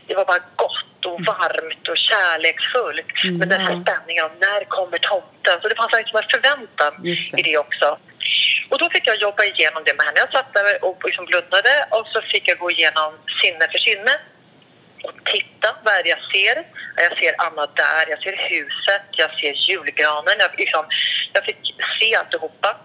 Det 0.07 0.15
var 0.15 0.25
bara 0.25 0.43
gott 0.57 1.01
och 1.07 1.21
varmt 1.27 1.89
och 1.89 1.97
kärleksfullt. 1.97 3.13
Men 3.39 3.49
den 3.49 3.61
här 3.67 3.75
spänningen 3.85 4.25
om 4.25 4.33
när 4.47 4.65
kommer 4.65 4.99
tomten? 4.99 5.57
Så 5.63 5.69
det 5.69 5.77
fanns 5.81 5.93
liksom 5.93 6.19
en 6.23 6.29
förväntan 6.35 6.93
det. 7.03 7.41
i 7.41 7.43
det 7.49 7.57
också. 7.59 7.99
Och 8.71 8.79
då 8.79 8.91
fick 8.91 9.07
jag 9.07 9.17
jobba 9.27 9.45
igenom 9.45 9.83
det 9.87 9.95
med 9.97 10.05
henne. 10.07 10.19
Jag 10.25 10.33
satt 10.33 10.55
där 10.55 10.85
och 10.85 10.99
liksom 11.05 11.25
blundade 11.25 11.73
och 11.91 12.07
så 12.13 12.21
fick 12.33 12.49
jag 12.51 12.59
gå 12.59 12.71
igenom 12.71 13.11
sinne 13.43 13.65
för 13.73 13.79
sinne 13.79 14.13
och 15.07 15.15
titta. 15.25 15.69
Vad 15.85 16.07
jag 16.15 16.19
ser? 16.33 16.57
Jag 16.97 17.19
ser 17.19 17.33
Anna 17.47 17.67
där, 17.67 18.05
jag 18.09 18.23
ser 18.23 18.37
huset, 18.51 19.07
jag 19.11 19.31
ser 19.41 19.53
julgranen. 19.69 20.37
Jag, 20.39 20.51
liksom, 20.59 20.85
jag 21.33 21.45
fick 21.45 21.59
se 22.01 22.15
alltihopa 22.17 22.77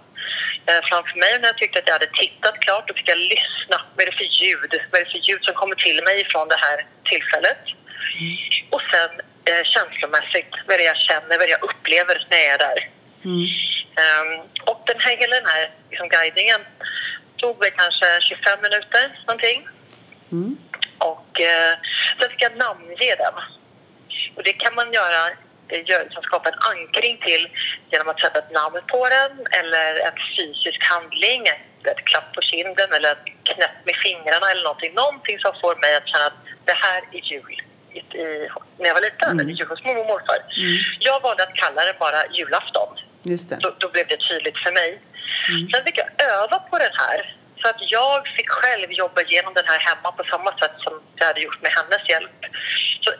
framför 0.90 1.16
mig. 1.24 1.32
När 1.40 1.48
jag 1.48 1.58
tyckte 1.58 1.80
att 1.80 1.88
jag 1.88 1.94
hade 1.94 2.12
tittat 2.24 2.60
klart, 2.60 2.88
då 2.88 2.94
fick 2.94 3.10
jag 3.10 3.18
lyssna. 3.18 3.78
Vad 3.96 4.02
är 4.04 4.12
det 4.12 4.18
för 4.18 4.30
ljud? 4.42 4.72
Vad 4.92 5.02
är 5.02 5.06
det 5.06 5.12
för 5.12 5.24
ljud 5.30 5.44
som 5.44 5.54
kommer 5.54 5.76
till 5.76 6.00
mig 6.04 6.26
från 6.32 6.48
det 6.48 6.60
här 6.66 6.78
tillfället? 7.12 7.64
Och 8.70 8.82
sen 8.92 9.12
eh, 9.50 9.64
känslomässigt, 9.64 10.52
vad 10.66 10.74
är 10.74 10.78
det 10.78 10.84
jag 10.94 10.98
känner, 10.98 11.30
vad 11.38 11.42
är 11.42 11.48
det 11.48 11.58
jag 11.60 11.64
upplever 11.70 12.28
när 12.30 12.38
jag 12.38 12.54
är 12.54 12.58
där? 12.58 12.80
Ehm, 14.02 14.42
och 14.66 14.82
den 14.86 15.00
här, 15.00 15.18
hela 15.18 15.36
den 15.36 15.46
här 15.46 15.72
liksom, 15.90 16.08
guidningen 16.10 16.62
tog 17.38 17.60
väl 17.60 17.72
kanske 17.72 18.06
25 18.22 18.62
minuter 18.62 19.06
någonting. 19.28 19.68
Och 20.98 21.42
eh, 21.42 21.74
sen 22.20 22.30
fick 22.30 22.42
jag 22.42 22.58
namnge 22.58 23.16
den. 23.24 23.36
Och 24.36 24.44
det 24.44 24.54
kan 24.54 24.76
man 24.76 24.94
göra, 24.94 25.22
eh, 25.70 25.82
gör, 25.90 26.04
liksom 26.04 26.24
skapa 26.24 26.50
en 26.50 26.60
ankring 26.74 27.16
till 27.28 27.44
genom 27.92 28.08
att 28.12 28.22
sätta 28.22 28.40
ett 28.40 28.52
namn 28.52 28.80
på 28.94 29.02
den 29.18 29.32
eller 29.60 29.90
en 30.08 30.18
fysisk 30.38 30.80
handling, 30.94 31.42
ett, 31.92 32.06
klapp 32.10 32.34
på 32.36 32.42
kinden 32.42 32.90
eller 32.98 33.12
ett 33.12 33.26
knäpp 33.50 33.78
med 33.88 33.96
fingrarna 34.06 34.48
eller 34.52 34.64
någonting. 34.64 34.94
Någonting 34.94 35.38
som 35.40 35.54
får 35.62 35.76
mig 35.84 35.92
att 35.96 36.08
känna 36.12 36.26
att 36.26 36.40
det 36.70 36.78
här 36.86 37.02
är 37.18 37.24
jul. 37.32 37.56
I, 37.98 38.00
i, 38.00 38.50
när 38.80 38.88
jag 38.90 38.94
var 38.94 39.02
liten, 39.02 39.40
eller 39.40 39.54
jul 39.60 39.68
hos 39.74 39.84
mormor 39.86 40.02
och 40.02 40.08
morfar. 40.08 40.40
Jag 41.00 41.22
valde 41.22 41.44
att 41.44 41.56
kalla 41.56 41.86
det 41.86 41.96
bara 42.00 42.20
julafton 42.38 42.92
Just 43.24 43.50
då, 43.50 43.76
då 43.80 43.90
blev 43.90 44.08
det 44.08 44.18
tydligt 44.30 44.58
för 44.64 44.72
mig. 44.72 45.02
Sen 45.72 45.84
fick 45.86 45.98
jag 45.98 46.10
öva 46.32 46.60
på 46.60 46.78
den 46.78 46.96
här. 47.04 47.36
Så 47.62 47.70
att 47.70 47.92
jag 47.92 48.28
fick 48.28 48.50
själv 48.50 48.92
jobba 48.92 49.22
igenom 49.22 49.54
den 49.54 49.64
här 49.68 49.80
hemma 49.80 50.12
på 50.12 50.24
samma 50.24 50.52
sätt 50.60 50.76
som 50.78 50.94
jag 51.16 51.26
hade 51.26 51.42
gjort 51.42 51.62
med 51.62 51.72
hennes 51.72 52.10
hjälp. 52.10 52.40
Så 53.02 53.12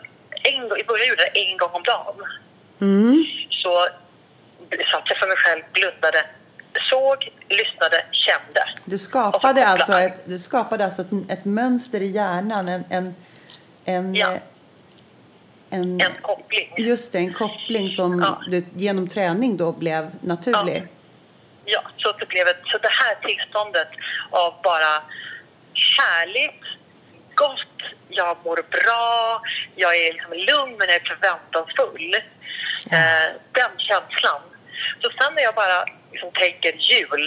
en, 0.54 0.70
gång- 0.70 0.78
i 0.80 0.84
början 0.84 1.08
gjorde 1.08 1.24
jag 1.24 1.34
det 1.34 1.52
en 1.52 1.58
gång 1.58 1.70
om 1.72 1.84
dagen. 1.84 2.16
Mm. 2.82 3.26
Så 3.50 3.88
satt 4.92 5.04
jag 5.06 5.18
för 5.18 5.28
mig 5.28 5.38
själv, 5.38 5.64
blundade, 5.74 6.26
såg, 6.90 7.32
lyssnade, 7.50 8.06
kände. 8.12 8.64
Du 8.86 8.98
skapade 8.98 9.66
alltså 9.68 9.94
ett, 9.94 10.22
du 10.26 10.40
skapade 10.40 10.86
alltså 10.86 11.02
ett, 11.02 11.08
ett 11.30 11.46
mönster 11.46 12.02
i 12.02 12.08
hjärnan, 12.12 12.70
en, 12.70 12.84
en, 12.90 13.16
en, 13.86 14.16
Ja. 14.16 14.38
en, 15.70 16.02
En 16.02 16.12
koppling. 16.22 16.74
just 16.78 17.12
det, 17.12 17.18
en 17.18 17.34
koppling 17.34 17.90
som 17.90 18.20
Ja. 18.22 18.42
du, 18.52 18.66
genom 18.76 19.08
träning 19.08 19.58
då 19.58 19.72
blev 19.72 20.12
naturlig. 20.22 20.88
Ja, 21.66 21.82
så 21.98 22.10
att 22.10 22.20
det 22.20 22.26
blev 22.26 22.48
ett, 22.48 22.62
så 22.66 22.78
det 22.78 22.90
här 22.92 23.16
tillståndet 23.28 23.88
av 24.30 24.54
bara 24.64 25.04
härligt, 26.00 26.62
gott, 27.44 27.78
jag 28.10 28.38
mår 28.46 28.60
bra, 28.78 29.42
jag 29.76 29.92
är 29.96 30.14
liksom 30.14 30.34
lugn 30.34 30.76
men 30.78 30.88
jag 30.88 30.96
är 31.02 31.10
förväntansfull. 31.14 32.14
Eh, 32.96 33.28
den 33.60 33.72
känslan. 33.78 34.42
Så 35.02 35.08
sen 35.18 35.34
när 35.36 35.44
jag 35.44 35.56
bara 35.56 35.86
liksom 36.12 36.32
tänker 36.32 36.72
jul, 36.92 37.24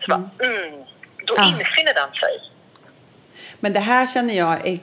så 0.00 0.06
bara, 0.08 0.30
mm, 0.48 0.84
då 1.26 1.34
Ja. 1.36 1.44
infinner 1.48 1.94
den 1.94 2.12
sig. 2.22 2.34
Men 3.64 3.72
det 3.72 3.80
här 3.80 4.06
känner 4.06 4.34
jag 4.34 4.66
är, 4.68 4.78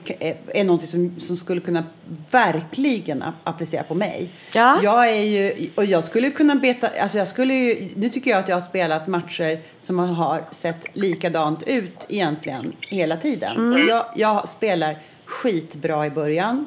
är, 0.54 0.64
något 0.64 0.88
som, 0.88 1.20
som 1.20 1.36
skulle 1.36 1.60
kunna 1.60 1.84
verkligen 2.30 3.22
ap- 3.22 3.34
applicera 3.44 3.82
på 3.82 3.94
mig. 3.94 4.32
Ja. 4.52 4.78
Jag 4.82 5.08
är 5.08 5.22
ju, 5.22 5.70
och 5.74 5.84
jag 5.84 6.04
skulle 6.04 6.30
kunna 6.30 6.54
beta, 6.54 6.88
alltså 7.02 7.18
jag 7.18 7.28
skulle 7.28 7.54
ju, 7.54 7.88
nu 7.96 8.08
tycker 8.08 8.30
jag 8.30 8.40
att 8.40 8.48
jag 8.48 8.56
har 8.56 8.60
spelat 8.60 9.06
matcher 9.06 9.60
som 9.80 9.98
har 9.98 10.44
sett 10.50 10.84
likadant 10.92 11.62
ut 11.66 12.06
egentligen 12.08 12.72
hela 12.80 13.16
tiden. 13.16 13.56
Mm. 13.56 13.88
Jag, 13.88 14.06
jag 14.16 14.48
spelar 14.48 14.98
skitbra 15.24 16.06
i 16.06 16.10
början. 16.10 16.66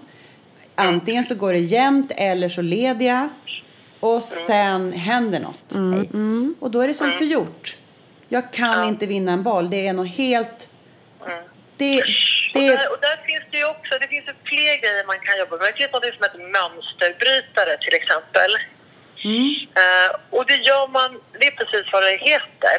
Antingen 0.75 1.23
så 1.23 1.35
går 1.35 1.53
det 1.53 1.59
jämnt 1.59 2.11
eller 2.15 2.49
så 2.49 2.61
leder 2.61 3.05
jag. 3.05 3.29
Och 3.99 4.23
sen 4.23 4.91
händer 4.93 5.39
något. 5.39 5.75
mig. 5.75 6.09
Och 6.59 6.71
då 6.71 6.81
är 6.81 6.87
det 6.87 6.93
som 6.93 7.11
förgjort. 7.11 7.77
Jag 8.29 8.53
kan 8.53 8.87
inte 8.87 9.05
vinna 9.05 9.31
en 9.31 9.43
boll. 9.43 9.69
Det 9.69 9.87
är 9.87 9.93
något 9.93 10.07
helt... 10.15 10.69
Det, 11.77 12.01
Och 12.01 12.05
det, 12.53 12.75
där, 12.75 12.91
och 12.93 12.99
där 13.07 13.17
finns 13.27 13.45
det 13.51 13.57
ju 13.57 13.65
också 13.75 13.91
det 14.01 14.07
finns 14.07 14.27
ju 14.27 14.33
fler 14.51 14.73
grejer 14.81 15.05
man 15.11 15.19
kan 15.25 15.39
jobba 15.39 15.55
med. 15.57 15.65
Det 15.67 15.77
finns 15.79 15.91
något 15.91 16.13
som 16.15 16.23
heter 16.27 16.43
mönsterbrytare 16.59 17.73
till 17.85 17.95
exempel. 18.01 18.51
Eh, 19.81 20.09
och 20.37 20.45
det 20.45 20.59
gör 20.69 20.87
man, 20.87 21.09
det 21.39 21.47
är 21.47 21.55
precis 21.61 21.85
vad 21.93 22.03
det 22.03 22.17
heter. 22.31 22.77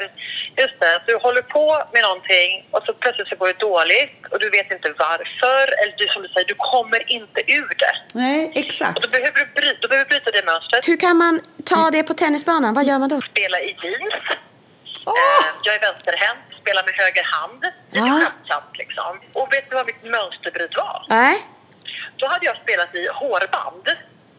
Just 0.61 0.81
det, 0.81 0.97
att 0.97 1.07
du 1.07 1.15
håller 1.27 1.43
på 1.43 1.67
med 1.95 2.03
någonting 2.03 2.51
och 2.71 2.83
så 2.87 2.93
plötsligt 2.93 3.29
så 3.29 3.37
går 3.37 3.47
det 3.47 3.59
dåligt 3.59 4.17
och 4.31 4.39
du 4.39 4.51
vet 4.51 4.73
inte 4.73 4.89
varför. 4.99 5.63
Eller 5.81 5.95
du, 5.97 6.07
som 6.09 6.23
du 6.23 6.29
säger, 6.29 6.47
du 6.47 6.55
kommer 6.59 7.13
inte 7.13 7.41
ur 7.59 7.71
det. 7.83 7.95
nej, 8.13 8.53
exakt. 8.55 8.97
Och 8.97 9.03
då 9.03 9.09
behöver 9.09 9.39
du 9.41 9.45
bryta, 9.61 9.79
då 9.81 9.89
behöver 9.89 10.11
du 10.11 10.15
bryta 10.15 10.31
det 10.31 10.45
mönstret. 10.47 10.89
Hur 10.89 10.97
kan 10.97 11.17
man 11.17 11.41
ta 11.65 11.91
det 11.91 12.03
på 12.03 12.15
tennisbanan? 12.15 12.75
Vad 12.75 12.85
gör 12.85 12.99
man 12.99 13.09
då? 13.09 13.21
Spela 13.31 13.61
i 13.61 13.77
jeans. 13.83 14.15
Eh, 15.07 15.47
jag 15.63 15.75
är 15.75 15.81
vänsterhänt, 15.81 16.49
spelar 16.66 16.83
med 16.88 16.94
höger 17.05 17.26
hand. 17.37 17.62
Lite 17.90 18.07
Ja. 18.07 18.12
skämtsamt 18.20 18.72
liksom. 18.83 19.12
Och 19.33 19.46
vet 19.55 19.70
du 19.70 19.74
vad 19.76 19.87
mitt 19.87 20.05
mönsterbryt 20.05 20.76
var? 20.76 21.07
Nej. 21.09 21.46
Då 22.16 22.26
hade 22.26 22.46
jag 22.46 22.57
spelat 22.64 22.94
i 22.94 23.09
hårband. 23.20 23.87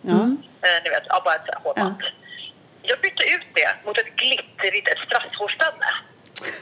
Ja. 0.02 0.22
Eh, 0.66 0.78
ni 0.84 0.90
vet, 0.90 1.04
ja, 1.10 1.22
bara 1.26 1.36
ett 1.36 1.64
hårband. 1.64 2.02
Jag 2.82 3.00
bytte 3.00 3.24
ut 3.36 3.48
det 3.54 3.72
mot 3.86 3.98
ett 3.98 4.16
glittrigt 4.16 4.90
ett 4.90 5.00
strasshårspänne. 5.06 5.90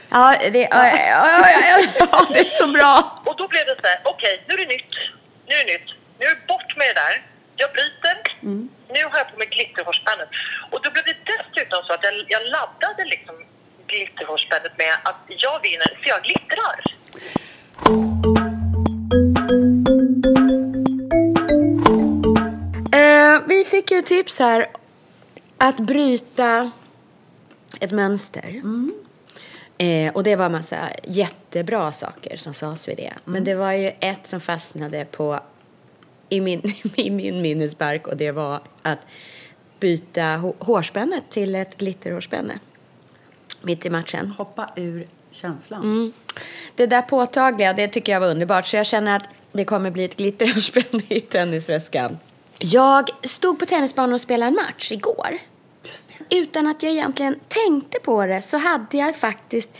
Ja, 0.10 0.36
det, 0.56 0.60
ja, 0.71 0.88
ja, 0.88 0.97
ja, 1.08 1.49
ja, 1.51 2.08
ja, 2.12 2.25
det 2.34 2.39
är 2.39 2.49
så 2.63 2.67
bra. 2.67 3.15
Och 3.25 3.36
då 3.38 3.47
blev 3.47 3.65
det 3.65 3.75
så 3.82 3.88
här, 3.88 3.99
okej, 4.04 4.43
nu 4.47 4.54
är 4.54 4.58
det 4.58 4.65
nytt. 4.75 4.93
Nu 5.47 5.56
är 5.56 5.65
det 5.65 5.73
nytt. 5.73 5.89
Nu 6.19 6.25
är 6.25 6.36
det 6.36 6.47
bort 6.47 6.71
med 6.78 6.88
det 6.88 6.93
där. 6.93 7.15
Jag 7.56 7.69
bryter. 7.71 8.15
Nu 8.95 9.01
har 9.12 9.17
jag 9.21 9.32
på 9.32 9.38
mig 9.38 9.47
glitterhårspännet. 9.47 10.30
Och 10.71 10.82
då 10.84 10.91
blev 10.91 11.06
det 11.06 11.17
dessutom 11.32 11.84
så 11.88 11.93
att 11.93 12.04
jag, 12.04 12.13
jag 12.28 12.41
laddade 12.56 13.04
liksom 13.06 13.36
glitterhårspännet 13.88 14.78
med 14.78 14.93
att 15.04 15.15
jag 15.28 15.62
vinner 15.63 16.00
för 16.02 16.10
jag 16.10 16.24
glittrar. 16.24 16.95
Eh, 22.91 23.41
vi 23.48 23.65
fick 23.65 23.91
ju 23.91 24.02
tips 24.02 24.39
här 24.39 24.67
att 25.58 25.78
bryta 25.80 26.71
ett 27.80 27.91
mönster. 27.91 28.62
Eh, 29.78 30.13
och 30.13 30.24
det 30.24 30.36
var 30.36 30.50
massa 30.50 30.89
jättebra 31.04 31.91
saker 31.91 32.36
som 32.36 32.54
sades 32.54 32.89
vid 32.89 32.98
det. 32.98 33.13
Men 33.26 33.43
det 33.43 33.56
var 33.56 33.71
ju 33.71 33.91
ett 34.00 34.28
som 34.28 34.41
fastnade 34.41 35.06
på 35.06 35.39
i 36.30 36.41
min, 36.41 36.62
i 36.95 37.12
min 37.12 37.41
minnesbark 37.41 38.08
och 38.08 38.17
det 38.17 38.32
var 38.32 38.62
att 38.82 39.00
byta 39.80 40.21
hå- 40.21 40.56
hårspännet 40.60 41.24
till 41.30 41.56
ett 41.56 41.78
glitterhårspänne 41.78 42.60
mitt 43.65 43.86
i 43.86 43.89
matchen. 43.89 44.28
Hoppa 44.38 44.69
ur 44.75 45.08
känslan. 45.32 45.82
Mm. 45.82 46.13
Det 46.75 46.86
där 46.86 47.01
påtagliga, 47.01 47.73
det 47.73 47.88
tycker 47.88 48.12
jag 48.12 48.19
var 48.19 48.28
underbart. 48.28 48.67
Så 48.67 48.75
jag 48.75 48.86
känner 48.86 49.15
att 49.15 49.30
det 49.51 49.65
kommer 49.65 49.91
bli 49.91 50.04
ett 50.04 50.17
glitterhårspänne 50.17 51.04
i 51.10 51.21
tennisväskan. 51.21 52.17
Jag 52.60 53.10
stod 53.23 53.60
på 53.60 53.65
tennisbanan 53.65 54.13
och 54.13 54.21
spelade 54.21 54.47
en 54.47 54.56
match 54.56 54.91
igår. 54.91 55.38
Utan 56.30 56.67
att 56.67 56.84
jag 56.84 56.91
egentligen 56.91 57.39
tänkte 57.47 57.99
på 57.99 58.25
det 58.25 58.41
så 58.41 58.58
hade 58.58 58.97
jag 58.97 59.15
faktiskt 59.15 59.75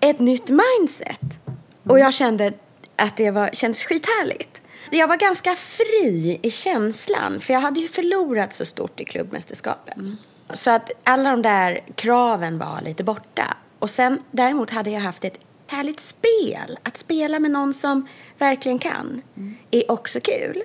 ett 0.00 0.18
nytt 0.18 0.48
mindset. 0.48 1.40
Och 1.84 1.98
jag 1.98 2.14
kände 2.14 2.52
att 2.96 3.16
det 3.16 3.30
var, 3.30 3.50
kändes 3.52 3.84
skithärligt. 3.84 4.62
Jag 4.90 5.08
var 5.08 5.16
ganska 5.16 5.56
fri 5.56 6.40
i 6.42 6.50
känslan, 6.50 7.40
för 7.40 7.54
jag 7.54 7.60
hade 7.60 7.80
ju 7.80 7.88
förlorat 7.88 8.54
så 8.54 8.64
stort 8.66 9.00
i 9.00 9.04
klubbmästerskapen. 9.04 10.16
Så 10.52 10.70
att 10.70 10.90
alla 11.04 11.30
de 11.30 11.42
där 11.42 11.80
kraven 11.94 12.58
var 12.58 12.80
lite 12.80 13.04
borta. 13.04 13.56
Och 13.78 13.90
sen 13.90 14.22
däremot 14.30 14.70
hade 14.70 14.90
jag 14.90 15.00
haft 15.00 15.24
ett 15.24 15.38
härligt 15.66 16.00
spel. 16.00 16.78
Att 16.82 16.96
spela 16.96 17.38
med 17.38 17.50
någon 17.50 17.74
som 17.74 18.08
verkligen 18.38 18.78
kan 18.78 19.22
är 19.70 19.90
också 19.90 20.20
kul. 20.20 20.62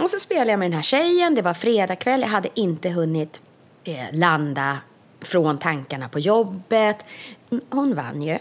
Och 0.00 0.10
så 0.10 0.18
spelade 0.18 0.50
jag 0.50 0.58
med 0.58 0.70
den 0.70 0.76
här 0.76 0.82
tjejen. 0.82 1.34
Det 1.34 1.42
var 1.42 1.54
fredagkväll. 1.54 2.20
Jag 2.20 2.28
hade 2.28 2.48
inte 2.54 2.90
hunnit 2.90 3.40
eh, 3.84 4.04
landa 4.12 4.78
från 5.20 5.58
tankarna 5.58 6.08
på 6.08 6.18
jobbet. 6.18 7.04
Mm, 7.50 7.64
Hon 7.70 7.94
vann 7.94 8.22
ju. 8.22 8.38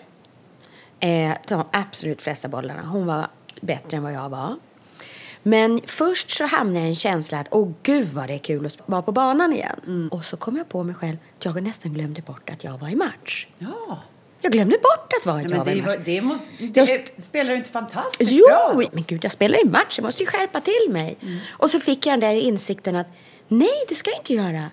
Eh, 1.00 1.38
de 1.48 1.64
absolut 1.72 2.22
flesta 2.22 2.48
bollarna. 2.48 2.82
Hon 2.82 3.06
var 3.06 3.28
bättre 3.62 3.98
än 3.98 4.04
vad 4.04 4.14
jag 4.14 4.30
var. 4.30 4.56
Men 5.44 5.82
först 5.86 6.30
så 6.32 6.46
hamnade 6.46 6.80
jag 6.80 6.86
i 6.88 6.90
en 6.90 6.96
känsla 6.96 7.40
att 7.40 7.48
åh 7.52 7.72
gud 7.84 8.08
vad 8.14 8.28
det 8.28 8.34
är 8.34 8.38
kul 8.38 8.66
att 8.66 8.78
vara 8.86 9.02
på 9.02 9.12
banan 9.12 9.54
igen. 9.54 10.10
Och 10.12 10.26
så 10.26 10.38
kom 10.38 10.58
jag 10.58 10.70
på 10.70 10.84
mig 10.84 10.96
själv 10.96 11.18
att 11.38 11.46
jag 11.46 11.64
nästan 11.64 11.94
glömde 11.94 12.22
bort 12.22 12.50
att 12.50 12.64
jag 12.64 12.78
var 12.78 12.90
i 12.90 12.96
match. 12.96 13.48
Ja. 13.58 14.04
Jag 14.42 14.52
glömde 14.52 14.78
bort 14.78 15.14
att 15.20 15.26
vara, 15.26 15.42
jag 15.42 15.50
var 15.50 15.72
i 15.72 15.82
match. 15.82 15.88
var, 15.88 15.98
det, 16.06 16.22
må, 16.22 16.38
Jag- 16.58 16.74
det 16.74 17.24
spelar 17.24 17.52
du 17.52 17.56
inte 17.58 17.70
fantastiskt 17.70 18.32
Jo, 18.32 18.46
bra 18.50 18.72
då? 18.74 18.90
men 18.94 19.04
gud, 19.08 19.24
jag 19.24 19.32
spelar 19.32 19.58
ju 19.60 19.70
match. 19.70 19.94
Jag 19.98 20.04
måste 20.04 20.24
ju 20.24 20.30
skärpa 20.30 20.62
till 20.62 20.88
mig. 20.94 21.18
Och 21.52 21.70
så 21.70 21.80
fick 21.80 22.06
jag 22.06 22.14
den 22.14 22.20
där 22.20 22.36
insikten 22.42 22.96
att 22.96 23.08
nej, 23.48 23.70
det 23.90 23.96
ska 23.96 24.10
jag 24.10 24.20
inte 24.20 24.34
göra. 24.34 24.64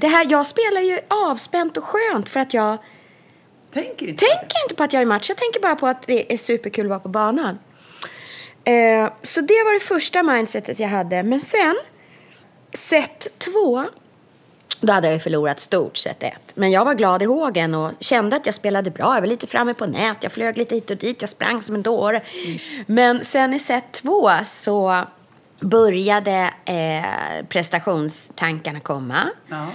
Det 0.00 0.06
här, 0.06 0.26
jag 0.30 0.46
spelar 0.46 0.80
ju 0.80 0.98
avspänt 1.08 1.76
och 1.76 1.84
skönt 1.84 2.28
för 2.28 2.40
att 2.40 2.54
jag 2.54 2.78
Tänker 3.72 4.06
inte 4.08 4.24
tänker 4.26 4.56
inte 4.64 4.74
på 4.74 4.82
att 4.82 4.92
jag 4.92 5.00
är 5.00 5.06
i 5.06 5.06
match. 5.08 5.28
Jag 5.28 5.38
tänker 5.38 5.60
bara 5.60 5.74
på 5.76 5.86
att 5.86 6.06
det 6.06 6.32
är 6.32 6.36
superkul 6.36 6.84
att 6.86 6.90
vara 6.90 7.00
på 7.00 7.08
banan. 7.08 7.58
Eh, 8.64 9.10
så 9.22 9.40
det 9.40 9.64
var 9.64 9.74
det 9.74 9.80
första 9.80 10.22
mindsetet 10.22 10.78
jag 10.78 10.88
hade. 10.88 11.22
Men 11.22 11.40
sen, 11.40 11.76
set 12.72 13.26
två, 13.38 13.84
då 14.80 14.92
hade 14.92 15.06
jag 15.06 15.14
ju 15.14 15.20
förlorat 15.20 15.60
stort 15.60 15.96
set 15.96 16.22
ett. 16.22 16.52
Men 16.54 16.70
jag 16.70 16.84
var 16.84 16.94
glad 16.94 17.22
i 17.22 17.24
hågen 17.24 17.74
och 17.74 17.92
kände 18.00 18.36
att 18.36 18.46
jag 18.46 18.54
spelade 18.54 18.90
bra. 18.90 19.14
Jag 19.14 19.20
var 19.20 19.28
lite 19.28 19.46
framme 19.46 19.74
på 19.74 19.86
nät, 19.86 20.16
jag 20.20 20.32
flög 20.32 20.58
lite 20.58 20.74
hit 20.74 20.90
och 20.90 20.96
dit, 20.96 21.20
jag 21.20 21.30
sprang 21.30 21.62
som 21.62 21.74
en 21.74 21.82
dåre. 21.82 22.22
Men 22.86 23.24
sen 23.24 23.54
i 23.54 23.58
set 23.58 23.92
två 23.92 24.30
så 24.44 25.04
började 25.60 26.50
eh, 26.64 27.46
prestationstankarna 27.48 28.80
komma. 28.80 29.28
Ja. 29.48 29.66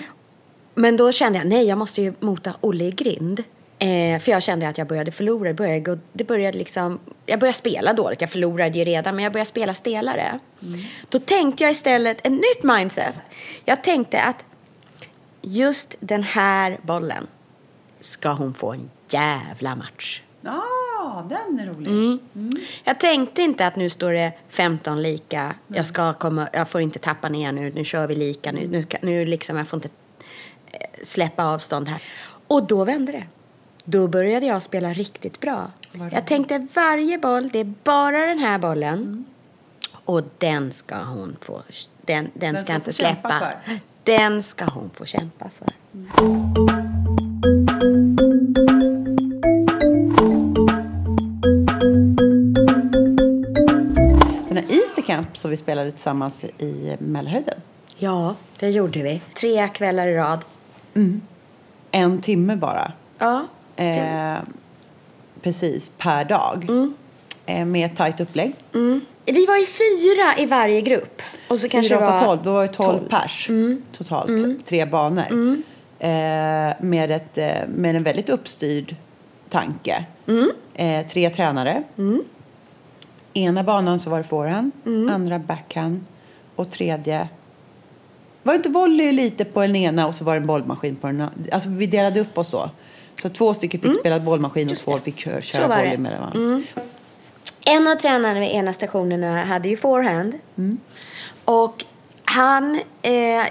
Men 0.76 0.98
då 0.98 1.12
kände 1.12 1.40
jag, 1.40 1.48
nej 1.48 1.66
jag 1.66 1.78
måste 1.78 2.02
ju 2.02 2.14
mota 2.20 2.54
Olle 2.62 2.84
i 2.84 2.92
grind. 2.92 3.44
Eh, 3.86 4.20
för 4.20 4.32
jag 4.32 4.44
kände 4.44 4.68
att 4.70 4.78
jag 4.78 4.88
började 4.88 5.12
förlora. 5.12 5.50
Det 5.50 5.54
började, 5.54 6.00
det 6.14 6.24
började 6.24 6.58
liksom, 6.58 7.00
jag 7.26 7.40
började 7.40 7.58
spela 7.58 7.94
dåligt. 7.94 8.22
Jag 8.22 8.30
förlorade 8.30 8.78
ju 8.78 8.86
redan, 8.86 9.16
men 9.16 9.24
jag 9.24 9.34
började 9.34 9.50
spela 9.50 9.74
stelare. 9.74 10.40
Då 11.10 11.20
tänkte 11.20 11.64
jag 11.64 11.72
istället 11.72 12.28
ett 12.28 12.32
nytt 12.32 12.64
mindset. 12.64 13.16
Jag 13.66 13.84
tänkte 13.84 14.22
att 14.22 14.46
just 15.42 15.96
den 16.00 16.24
här 16.24 16.80
bollen 16.82 17.28
ska 18.00 18.30
hon 18.30 18.54
få 18.54 18.74
en 18.74 18.90
jävla 19.10 19.76
match. 19.76 20.22
Ja, 20.42 21.28
den 21.30 21.60
är 21.60 21.74
rolig. 21.74 21.88
Mm. 21.88 22.20
Jag 22.84 23.00
tänkte 23.00 23.42
inte 23.42 23.68
att 23.68 23.76
nu 23.76 23.90
står 23.90 24.14
det 24.14 24.34
15 24.50 25.02
lika. 25.02 25.56
Jag, 25.68 25.86
ska 25.86 26.14
komma, 26.14 26.48
jag 26.54 26.70
får 26.70 26.82
inte 26.82 27.00
tappa 27.00 27.30
ner 27.30 27.52
nu. 27.52 27.72
Nu 27.76 27.86
kör 27.86 28.08
vi 28.08 28.16
lika. 28.16 28.52
Nu, 28.52 28.68
nu, 28.68 28.86
nu 29.02 29.26
liksom, 29.26 29.58
jag 29.58 29.68
får 29.68 29.78
inte 29.78 29.90
eh, 30.72 30.80
släppa 31.04 31.46
avstånd 31.46 31.88
här. 31.88 32.04
Och 32.48 32.68
då 32.68 32.86
vände 32.86 33.12
det. 33.12 33.24
Då 33.88 34.08
började 34.08 34.46
jag 34.46 34.62
spela 34.62 34.94
riktigt 34.94 35.40
bra. 35.40 35.72
Jag 36.12 36.28
tänkte 36.28 36.68
varje 36.74 37.18
boll, 37.18 37.50
det 37.50 37.60
är 37.60 37.74
bara 37.84 38.26
den 38.26 38.40
här 38.40 38.60
bollen. 38.60 39.26
Och 40.06 40.22
den 40.38 40.72
ska 40.74 40.96
hon 40.96 41.38
få, 41.42 41.62
den, 42.02 42.30
den, 42.34 42.54
Den 42.54 42.56
ska, 42.56 42.66
ska 42.66 42.76
inte 42.76 42.94
släppa. 42.94 43.52
Den 44.04 44.44
ska 44.44 44.66
hon 44.66 44.90
få 44.94 45.06
kämpa 45.06 45.50
för. 45.58 45.74
Den 54.48 54.58
här 54.58 54.66
Easter 54.70 55.02
Camp 55.02 55.38
som 55.38 55.52
vi 55.52 55.58
spelade 55.58 55.92
tillsammans 55.92 56.44
i 56.44 56.96
Mälarhöjden. 57.00 57.62
Ja, 57.98 58.36
det 58.60 58.70
gjorde 58.70 59.04
vi. 59.04 59.22
Tre 59.40 59.68
kvällar 59.68 60.08
i 60.08 60.16
rad. 60.16 60.46
En 61.92 62.22
timme 62.22 62.56
bara. 62.56 62.92
Ja, 63.18 63.46
Eh, 63.76 64.38
precis, 65.42 65.92
per 65.98 66.26
dag. 66.26 66.66
Eh, 67.46 67.66
med 67.66 67.98
tajt 67.98 68.20
upplägg. 68.20 68.56
Vi 69.26 69.46
var 69.46 69.58
ju 69.58 69.66
fyra 69.66 70.38
i 70.38 70.46
varje 70.46 70.82
grupp. 70.82 71.22
Och 71.48 71.60
så 71.60 71.70
kanske 71.70 71.90
Fyra, 71.90 72.06
det 72.06 72.12
var... 72.12 72.26
tolv. 72.26 72.44
Då 72.44 72.54
var 72.54 72.62
det 72.62 72.74
tolv, 72.74 72.98
tolv. 72.98 73.10
pers 73.10 73.50
totalt. 73.98 74.30
Mm. 74.30 74.60
Tre 74.66 74.86
banor. 74.86 75.58
Eh, 76.00 76.10
med, 76.80 77.12
ett, 77.12 77.38
eh, 77.38 77.68
med 77.68 77.96
en 77.96 78.04
väldigt 78.04 78.30
uppstyrd 78.30 78.96
tanke. 79.50 80.06
Mm. 80.28 80.52
Eh, 80.74 81.08
tre 81.08 81.30
tränare. 81.30 81.84
Ena 83.34 83.64
banan 83.64 84.00
så 84.00 84.10
var 84.10 84.18
det 84.18 84.24
forehand, 84.24 84.72
Mm. 84.86 85.10
andra 85.10 85.40
backhand 85.40 86.06
och 86.56 86.70
tredje 86.70 87.28
var 88.44 88.54
det 88.54 88.58
inte 88.58 88.70
volley 88.70 89.12
lite 89.12 89.46
på 89.46 89.62
den 89.62 89.76
ena 89.76 90.08
och 90.08 90.16
så 90.16 90.24
var 90.24 90.34
det 90.34 90.40
en 90.42 90.48
bollmaskin 90.48 90.96
på 90.96 91.08
den 91.08 91.22
andra? 91.22 91.34
Alltså 91.52 91.70
vi 91.70 91.86
delade 91.86 92.20
upp 92.20 92.38
oss 92.38 92.50
då. 92.52 92.70
Så 93.22 93.30
två 93.30 93.54
stycken 93.54 93.82
fick 93.82 94.00
spela 94.00 94.20
bollmaskin 94.20 94.70
och 94.70 94.88
Mm. 94.88 95.00
Två 95.00 95.06
fick 95.06 95.20
köra, 95.20 95.42
köra 95.42 95.68
volley 95.68 95.98
med 95.98 96.20
varandra. 96.20 96.40
Mm. 96.40 96.64
En 97.66 97.88
av 97.88 97.96
tränarna 97.96 98.40
vid 98.40 98.50
ena 98.50 98.74
stationerna 98.74 99.46
hade 99.46 99.70
ju 99.70 99.78
forehand. 99.78 100.40
Och 101.46 101.86
han... 102.26 102.80
Eh, 103.02 103.46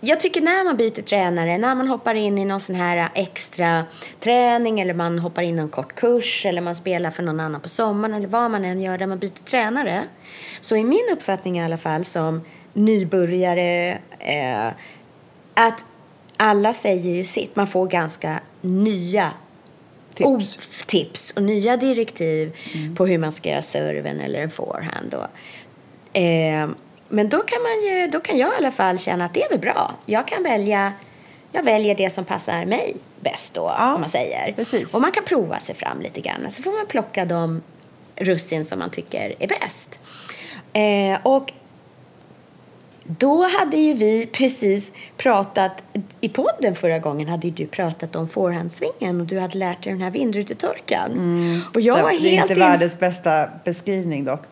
jag 0.00 0.20
tycker 0.20 0.40
när 0.40 0.64
man 0.64 0.76
byter 0.76 1.02
tränare, 1.02 1.58
när 1.58 1.74
man 1.74 1.88
hoppar 1.88 2.14
in 2.14 2.38
i 2.38 2.44
någon 2.44 2.60
sån 2.60 2.76
här 2.76 3.08
extra 3.14 3.84
träning 4.20 4.80
eller 4.80 4.94
man 4.94 5.18
hoppar 5.18 5.42
in 5.42 5.58
i 5.58 5.62
en 5.62 5.68
kort 5.68 5.94
kurs 5.94 6.46
eller 6.46 6.60
man 6.60 6.74
spelar 6.74 7.10
för 7.10 7.22
någon 7.22 7.40
annan 7.40 7.60
på 7.60 7.68
sommaren 7.68 8.14
eller 8.14 8.28
vad 8.28 8.50
man 8.50 8.64
än 8.64 8.82
gör 8.82 8.98
där 8.98 9.06
man 9.06 9.18
byter 9.18 9.44
tränare. 9.44 10.02
Så 10.60 10.76
är 10.76 10.84
min 10.84 11.08
uppfattning 11.12 11.58
i 11.58 11.64
alla 11.64 11.78
fall 11.78 12.04
som 12.04 12.40
nybörjare 12.72 13.98
eh, 14.18 14.66
att 15.54 15.84
alla 16.36 16.72
säger 16.72 17.10
ju 17.10 17.24
sitt. 17.24 17.56
Man 17.56 17.66
får 17.66 17.86
ganska 17.86 18.40
nya 18.66 19.30
Tips. 20.14 20.26
o- 20.28 20.40
tips 20.86 21.32
och 21.32 21.42
nya 21.42 21.76
direktiv 21.76 22.56
på 22.96 23.06
hur 23.06 23.18
man 23.18 23.32
ska 23.32 23.48
göra 23.48 23.62
serven 23.62 24.20
eller 24.20 24.42
en 24.42 24.50
forehand. 24.50 25.10
Då. 25.10 25.26
Eh, 26.20 26.68
men 27.08 27.28
då 27.28 27.38
kan, 27.38 27.62
man 27.62 27.72
ju, 27.90 28.06
då 28.06 28.20
kan 28.20 28.38
jag 28.38 28.52
i 28.52 28.56
alla 28.58 28.70
fall 28.72 28.98
känna 28.98 29.24
att 29.24 29.34
det 29.34 29.42
är 29.42 29.50
väl 29.50 29.58
bra. 29.58 29.90
Jag 30.06 30.28
kan 30.28 30.42
välja 30.42 30.92
jag 31.52 31.62
väljer 31.62 31.94
det 31.94 32.10
som 32.10 32.24
passar 32.24 32.64
mig 32.64 32.96
bäst 33.20 33.54
då, 33.54 33.74
Ja, 33.78 33.94
om 33.94 34.00
man 34.00 34.10
säger. 34.10 34.52
precis. 34.52 34.94
Och 34.94 35.00
man 35.00 35.12
kan 35.12 35.24
prova 35.24 35.60
sig 35.60 35.74
fram 35.74 36.00
lite 36.00 36.20
grann. 36.20 36.50
Så 36.50 36.62
får 36.62 36.72
man 36.72 36.86
plocka 36.86 37.24
de 37.24 37.62
russin 38.16 38.64
som 38.64 38.78
man 38.78 38.90
tycker 38.90 39.34
är 39.38 39.48
bäst. 39.48 40.00
Eh, 40.72 41.18
och 41.26 41.52
då 43.08 43.48
hade 43.58 43.76
ju 43.76 43.94
vi 43.94 44.26
precis 44.26 44.92
pratat, 45.16 45.82
i 46.20 46.28
podden 46.28 46.76
förra 46.76 46.98
gången 46.98 47.28
hade 47.28 47.46
ju 47.46 47.52
du 47.52 47.66
pratat 47.66 48.16
om 48.16 48.28
forehandsvingen 48.28 49.20
och 49.20 49.26
du 49.26 49.38
hade 49.38 49.58
lärt 49.58 49.82
dig 49.82 49.92
den 49.92 50.02
här 50.02 50.10
vindrutetorkaren. 50.10 51.62
Och 51.74 51.80
jag 51.80 52.02
var 52.02 52.10
det 52.10 52.16
är 52.16 52.18
helt 52.18 52.50
inte 52.50 52.54
ins- 52.54 52.58
världens 52.58 52.98
bästa 52.98 53.48
beskrivning 53.64 54.24
dock. 54.24 54.42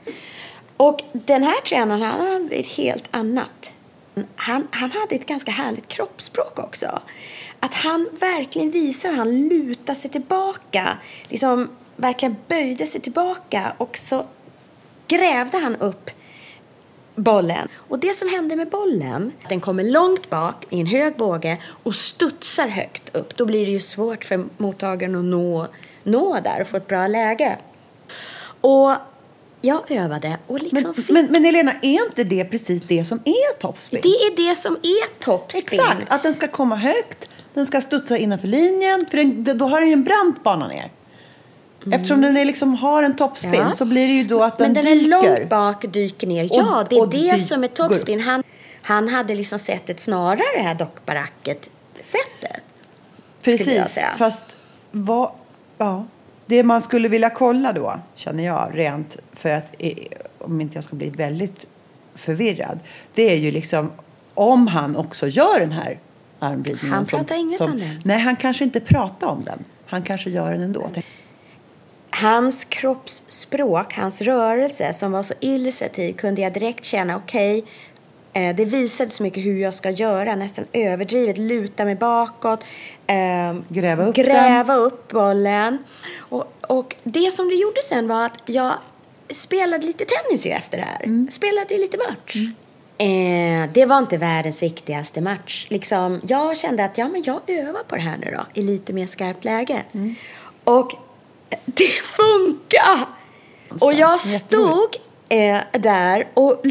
Och 0.77 1.01
den 1.13 1.43
här 1.43 1.61
tränaren, 1.61 2.03
han 2.03 2.33
hade 2.33 2.55
ett 2.55 2.67
helt 2.67 3.05
annat. 3.11 3.73
Han, 4.37 4.69
han 4.71 4.91
hade 4.91 5.15
ett 5.15 5.27
ganska 5.27 5.51
härligt 5.51 5.89
kroppsspråk 5.89 6.59
också. 6.59 6.87
Att 7.61 7.75
han 7.75 8.09
verkligen 8.21 8.71
visar 8.71 9.09
hur 9.09 9.17
han 9.17 9.49
lutar 9.49 9.95
sig 9.95 10.11
tillbaka. 10.11 10.89
Liksom 11.29 11.69
verkligen 11.97 12.37
böjde 12.49 12.87
sig 12.87 13.01
tillbaka 13.01 13.73
och 13.79 13.97
så 13.99 14.25
grävde 15.09 15.59
han 15.59 15.77
upp 15.77 16.11
bollen. 17.15 17.69
Och 17.75 17.99
det 17.99 18.15
som 18.15 18.29
hände 18.29 18.57
med 18.57 18.69
bollen, 18.69 19.33
den 19.49 19.61
kommer 19.61 19.85
långt 19.85 20.31
bak 20.31 20.67
i 20.71 20.81
en 20.81 20.87
hög 20.87 21.17
båge 21.17 21.59
och 21.83 21.95
studsar 21.95 22.69
högt 22.69 23.17
upp. 23.17 23.37
Då 23.37 23.47
blir 23.47 23.67
det 23.67 23.73
ju 23.73 23.81
svårt 23.81 24.25
för 24.25 24.45
mottagaren 24.57 25.17
att 25.17 25.25
nå, 25.25 25.67
nå 26.03 26.41
där 26.45 26.61
och 26.61 26.67
få 26.67 26.77
ett 26.77 26.89
bra 26.89 27.07
läge. 27.07 27.59
Och 28.61 28.93
jag 29.61 29.91
övade 29.91 30.39
och 30.47 30.63
liksom 30.63 30.95
Men, 30.97 31.15
men, 31.15 31.33
men 31.33 31.47
Elena, 31.47 31.73
är 31.83 32.07
inte 32.07 32.25
det 32.25 32.45
precis 32.45 32.83
det 32.87 33.05
som 33.05 33.19
är 33.25 33.59
topspin? 33.59 34.01
det 34.03 34.09
är 34.09 34.49
det 34.49 34.55
som 34.55 34.75
är 34.75 35.19
topspin. 35.19 35.81
Exakt, 35.81 36.05
att 36.09 36.23
den 36.23 36.35
ska 36.35 36.49
komma 36.49 36.77
högt, 36.77 37.29
den 37.55 37.67
ska 37.67 37.81
studsa 37.81 38.19
innanför 38.19 38.49
linjen, 38.49 39.07
för 39.11 39.17
den, 39.17 39.59
då 39.59 39.67
har 39.67 39.81
den 39.81 39.89
ju 39.89 39.93
en 39.93 40.05
brant 40.05 40.43
bana 40.43 40.69
ner. 40.69 40.91
Eftersom 41.93 42.21
den 42.21 42.37
är 42.37 42.45
liksom 42.45 42.75
har 42.75 43.03
en 43.03 43.17
topspin 43.17 43.55
Ja. 43.55 43.71
så 43.71 43.85
blir 43.85 44.07
det 44.09 44.13
ju 44.15 44.25
då 44.25 44.43
att 44.43 44.59
den, 44.59 44.73
Men 44.73 44.85
den 44.85 44.85
dyker. 44.95 45.07
är 45.07 45.37
långt 45.39 45.49
bak, 45.51 45.85
dyker 45.93 46.27
ner. 46.27 46.49
Ja, 46.53 46.87
det 46.91 46.97
är 46.97 47.01
och 47.01 47.09
det 47.09 47.17
dyker 47.17 47.39
som 47.39 47.65
är 47.65 47.69
upp. 47.69 47.75
topspin. 47.75 48.21
Han, 48.21 48.43
han 48.83 49.09
hade 49.09 49.35
liksom 49.35 49.59
sett 49.59 49.89
ett 49.91 50.01
snarare 50.01 50.43
det 50.57 50.63
här 50.63 50.75
dockbaracket-sättet. 50.75 52.63
Precis, 53.43 53.99
fast 54.19 54.45
vad, 54.91 55.31
ja, 55.79 56.05
det 56.47 56.63
man 56.63 56.83
skulle 56.83 57.09
vilja 57.09 57.31
kolla 57.31 57.73
då, 57.73 57.95
känner 58.15 58.45
jag, 58.45 58.71
rent 58.75 59.17
för 59.33 59.51
att 59.53 59.75
om 60.39 60.61
inte 60.61 60.77
jag 60.77 60.85
ska 60.85 60.97
bli 60.97 61.11
väldigt 61.11 61.67
förvirrad, 62.15 62.79
det 63.15 63.31
är 63.33 63.37
ju 63.37 63.51
liksom 63.51 63.93
om 64.35 64.67
han 64.67 64.97
också 64.97 65.27
gör 65.29 65.61
den 65.61 65.73
här 65.73 65.99
armvridningen. 66.39 66.93
Han 66.95 67.07
pratar 67.07 67.35
inget 67.35 67.61
om 67.61 67.79
den. 67.81 68.01
Nej, 68.05 68.19
han 68.19 68.37
kanske 68.37 68.65
inte 68.65 68.81
pratar 68.81 69.27
om 69.27 69.43
den. 69.45 69.65
Han 69.87 70.03
kanske 70.03 70.31
gör 70.31 70.53
den 70.53 70.63
ändå. 70.63 70.91
Hans 72.17 72.65
kroppsspråk, 72.65 73.95
hans 73.95 74.21
rörelse 74.21 74.93
som 74.93 75.13
var 75.13 75.23
så 75.23 75.35
illustrativ 75.41 76.13
kunde 76.13 76.43
jag 76.43 76.53
direkt 76.53 76.85
känna, 76.85 77.17
okej, 77.17 77.65
eh, 78.33 78.57
det 78.57 78.65
visade 78.65 79.11
så 79.11 79.23
mycket 79.23 79.45
hur 79.45 79.63
jag 79.63 79.75
ska 79.75 79.91
göra, 79.91 80.37
nästan 80.37 80.65
överdrivet, 80.73 81.39
luta 81.39 81.85
mig 81.85 81.95
bakåt, 81.95 82.61
eh, 83.07 83.55
Gräva 83.69 84.05
upp 84.05 84.15
gräva 84.15 84.75
upp 84.75 85.09
bollen. 85.09 85.79
Och, 86.19 86.53
och 86.69 86.97
det 87.03 87.33
som 87.33 87.49
det 87.49 87.55
gjorde 87.55 87.83
sen 87.83 88.09
var 88.09 88.27
att 88.27 88.43
jag 88.47 88.73
spelade 89.31 89.87
lite 89.87 90.05
tennis 90.05 90.47
ju 90.47 90.51
efter 90.51 90.79
det 90.79 90.85
här. 90.85 91.31
Spelade 91.31 91.79
lite 91.79 91.97
match. 91.97 92.37
Eh, 92.99 93.73
det 93.73 93.87
var 93.87 93.99
inte 93.99 94.17
världens 94.17 94.63
viktigaste 94.63 95.21
match. 95.21 95.67
Liksom, 95.71 96.21
jag 96.29 96.57
kände 96.57 96.85
att 96.85 96.99
ja, 96.99 97.09
men 97.09 97.23
jag 97.23 97.41
övar 97.47 97.83
på 97.89 97.97
det 97.97 98.03
här 98.03 98.17
nu 98.17 98.31
då, 98.37 98.61
i 98.61 98.63
lite 98.63 98.93
mer 98.93 99.07
skarpt 99.07 99.45
läge. 99.45 99.83
Och 100.65 100.93
det 101.65 102.03
funkar! 102.03 103.07
Och 103.81 103.95
jag 103.95 104.21
stod 104.21 104.97
eh, 105.29 105.61
där 105.73 106.29
och 106.35 106.63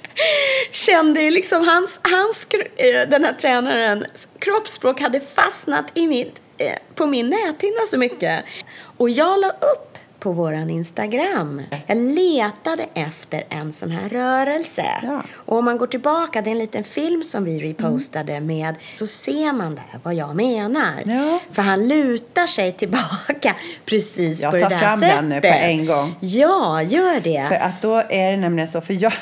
kände 0.70 1.30
liksom 1.30 1.68
hans, 1.68 2.00
hans 2.02 2.46
eh, 2.76 3.08
den 3.08 3.24
här 3.24 3.32
tränarens 3.32 4.28
kroppsspråk 4.38 5.00
hade 5.00 5.20
fastnat 5.20 5.84
i 5.94 6.06
mitt, 6.06 6.40
eh, 6.58 6.78
på 6.94 7.06
min 7.06 7.28
näthinna 7.28 7.80
så 7.86 7.98
mycket. 7.98 8.44
Och 8.96 9.10
jag 9.10 9.40
la 9.40 9.48
upp 9.48 9.98
på 10.22 10.32
våran 10.32 10.70
Instagram. 10.70 11.62
Jag 11.86 11.96
letade 11.98 12.86
efter 12.94 13.44
en 13.48 13.72
sån 13.72 13.90
här 13.90 14.08
rörelse. 14.08 14.84
Ja. 15.02 15.22
Och 15.34 15.58
om 15.58 15.64
man 15.64 15.78
går 15.78 15.86
tillbaka, 15.86 16.42
det 16.42 16.50
är 16.50 16.52
en 16.52 16.58
liten 16.58 16.84
film 16.84 17.22
som 17.22 17.44
vi 17.44 17.58
repostade 17.72 18.40
med, 18.40 18.74
så 18.94 19.06
ser 19.06 19.52
man 19.52 19.74
där 19.74 19.98
vad 20.02 20.14
jag 20.14 20.36
menar. 20.36 21.02
Ja. 21.06 21.38
För 21.52 21.62
han 21.62 21.88
lutar 21.88 22.46
sig 22.46 22.72
tillbaka 22.72 23.54
precis 23.86 24.40
Jag 24.40 24.50
på 24.50 24.56
det 24.56 24.62
tar 24.62 24.70
där 24.70 24.78
fram 24.78 25.00
sättet. 25.00 25.16
den 25.16 25.28
nu 25.28 25.40
på 25.40 25.46
en 25.46 25.86
gång. 25.86 26.14
Ja, 26.20 26.82
gör 26.82 27.20
det. 27.20 27.44
För 27.48 27.54
att 27.54 27.82
då 27.82 27.96
är 28.08 28.30
det 28.30 28.36
nämligen 28.36 28.68
så, 28.68 28.80
för 28.80 29.02
jag, 29.02 29.12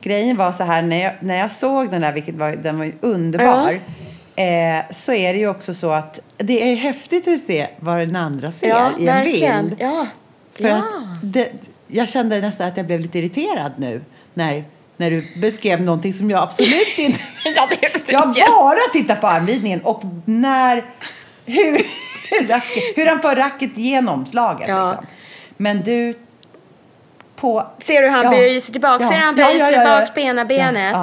grejen 0.00 0.36
var 0.36 0.52
så 0.52 0.64
här, 0.64 0.82
när 0.82 1.02
jag, 1.02 1.12
när 1.20 1.36
jag 1.36 1.50
såg 1.50 1.90
den 1.90 2.00
där, 2.00 2.12
vilket 2.12 2.34
var, 2.34 2.50
den 2.50 2.78
var 2.78 2.84
ju 2.84 2.92
underbar, 3.00 3.70
eh, 4.36 4.92
så 4.92 5.12
är 5.12 5.32
det 5.32 5.38
ju 5.38 5.48
också 5.48 5.74
så 5.74 5.90
att 5.90 6.20
det 6.36 6.72
är 6.72 6.76
häftigt 6.76 7.28
att 7.28 7.40
se 7.40 7.66
vad 7.80 7.98
den 7.98 8.16
andra 8.16 8.52
ser 8.52 8.68
ja, 8.68 8.90
i 8.98 9.00
en 9.00 9.06
verkligen. 9.06 9.68
bild. 9.68 9.80
Ja. 9.80 10.06
För 10.60 10.68
ja. 10.68 10.76
att 10.76 10.84
det, 11.22 11.52
jag 11.86 12.08
kände 12.08 12.40
nästan 12.40 12.68
att 12.68 12.76
jag 12.76 12.86
blev 12.86 13.00
lite 13.00 13.18
irriterad 13.18 13.72
nu 13.76 14.00
när, 14.34 14.64
när 14.96 15.10
du 15.10 15.40
beskrev 15.40 15.80
någonting 15.82 16.14
som 16.14 16.30
jag 16.30 16.42
absolut 16.42 16.70
inte... 16.98 17.20
jag 18.34 18.50
bara 18.50 18.92
tittar 18.92 19.16
på 19.16 19.26
armridningen 19.26 19.80
och 19.80 20.02
när... 20.24 20.84
Hur, 21.46 21.86
hur, 22.30 22.48
racket, 22.48 22.82
hur 22.96 23.06
han 23.06 23.20
för 23.20 23.36
racket 23.36 23.78
genom 23.78 24.26
slaget. 24.26 24.68
Ja. 24.68 24.90
Liksom. 24.90 25.06
Men 25.56 25.82
du... 25.82 26.14
På, 27.36 27.66
Ser 27.78 28.02
du 28.02 28.08
hur 28.08 28.16
han 28.16 28.24
Ja. 28.24 28.30
böjer 28.30 28.60
sig 28.60 28.72
tillbaka? 28.72 29.04
Ja. 29.04 29.08
Ser 29.08 29.16
du 29.16 29.22
han 29.22 29.34
böjer 29.34 29.58
sig 29.58 29.72
ja, 29.72 30.00
bak 30.00 30.18
ena 30.18 30.44
benet? 30.44 30.96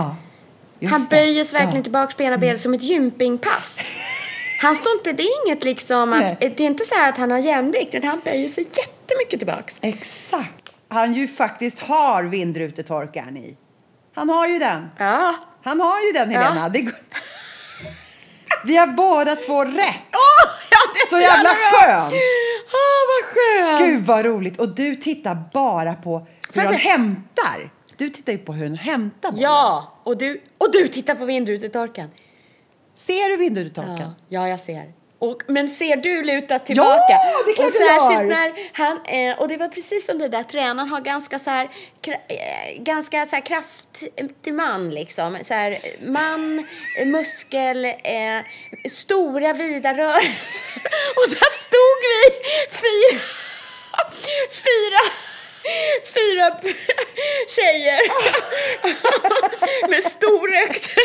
Han 0.90 1.06
böjer 1.10 1.44
sig 1.44 1.60
verkligen 1.60 1.84
tillbaka 1.84 2.14
på 2.18 2.24
ena 2.24 2.38
benet 2.38 2.60
som 2.60 2.74
ett 2.74 2.84
gympingpass. 2.84 3.82
Han 4.62 4.76
står 4.76 4.94
inte, 4.94 5.12
det 5.14 5.24
är 5.24 5.48
inget 5.48 5.64
liksom 5.64 6.14
att, 6.14 6.40
det 6.40 6.60
är 6.60 6.62
inte 6.62 6.86
så 6.86 6.96
här 6.96 7.10
att 7.10 7.18
han 7.18 7.32
har 7.32 7.38
jämvikt, 7.38 7.96
utan 7.96 8.10
han 8.10 8.22
böjer 8.24 8.48
sig 8.48 8.64
jättemycket 9.08 9.40
tillbaks. 9.40 9.80
Exakt. 9.82 10.72
han 10.90 11.14
ju 11.14 11.28
faktiskt 11.28 11.80
har 11.80 12.24
vindrutetorkaren 12.24 13.38
i. 13.38 13.58
Han 14.16 14.30
har 14.30 14.48
ju 14.48 14.60
den. 14.60 14.90
Ja. 14.98 15.36
Han 15.64 15.80
har 15.80 16.02
ju 16.02 16.12
den, 16.12 16.30
Helena. 16.30 16.62
Ja. 16.62 16.70
Det 16.70 16.82
går... 16.82 16.94
Vi 18.66 18.78
har 18.78 18.88
båda 18.88 19.36
två 19.36 19.66
rätt. 19.66 20.04
Åh, 20.12 20.50
ja, 20.72 20.78
det 20.94 21.00
är 21.00 21.10
Så 21.10 21.20
jävla 21.20 21.50
skönt. 21.50 22.14
Åh, 22.74 23.02
vad 23.08 23.34
skönt! 23.34 23.80
Gud 23.80 24.06
vad 24.06 24.26
roligt. 24.26 24.60
Och 24.60 24.76
du 24.76 24.96
tittar 24.96 25.38
bara 25.54 25.94
på 25.94 26.28
hur 26.54 26.62
jag 26.62 26.70
han 26.70 26.80
se? 26.80 26.90
hämtar. 26.90 27.72
Du 27.98 28.10
tittar 28.10 28.32
ju 28.32 28.38
på 28.38 28.54
hur 28.54 28.68
han 28.68 28.76
hämtar 28.76 29.32
bollen. 29.32 29.44
Ja, 29.44 30.00
och 30.04 30.18
du, 30.18 30.42
och 30.58 30.72
du 30.72 30.88
tittar 30.88 31.16
på 31.16 31.26
vindrutetorkaren. 31.26 32.10
Ser 32.96 33.30
du 33.30 33.38
vindrutetorkaren? 33.38 34.00
Ja, 34.30 34.42
ja, 34.42 34.48
jag 34.48 34.60
ser. 34.60 34.94
Och, 35.20 35.44
men 35.48 35.70
ser 35.70 35.96
du 35.96 36.24
lutat 36.24 36.66
tillbaka? 36.66 37.14
Ja, 37.14 37.44
det 37.46 37.52
är 37.52 37.56
klart 37.56 37.68
och 37.68 37.74
särskilt 37.74 38.30
när 38.30 38.54
han, 38.74 39.00
eh, 39.06 39.40
och 39.40 39.48
det 39.48 39.58
var 39.58 39.68
precis 39.68 40.06
som 40.06 40.20
det 40.20 40.28
där 40.28 40.44
tränaren 40.44 40.90
har 40.90 41.02
ganska 41.02 41.40
så 41.40 41.50
här, 41.50 41.70
kra, 42.02 42.14
eh, 42.14 42.82
ganska 42.82 43.26
så 43.26 43.36
här 43.36 43.46
kraftig 43.46 44.54
man 44.54 44.90
liksom. 44.90 45.38
Så 45.42 45.54
här, 45.54 45.78
man, 46.02 46.66
muskel, 47.06 47.86
eh, 47.86 48.42
stora 48.90 49.54
vida 49.54 49.94
rörelser. 49.94 50.82
Och 51.16 51.30
där 51.30 51.54
stod 51.54 52.00
vi 52.04 52.42
fyra, 52.72 53.22
fyra 54.52 55.00
Fyra 56.14 56.60
tjejer 57.48 58.00
med 59.90 60.04
storökt. 60.04 60.96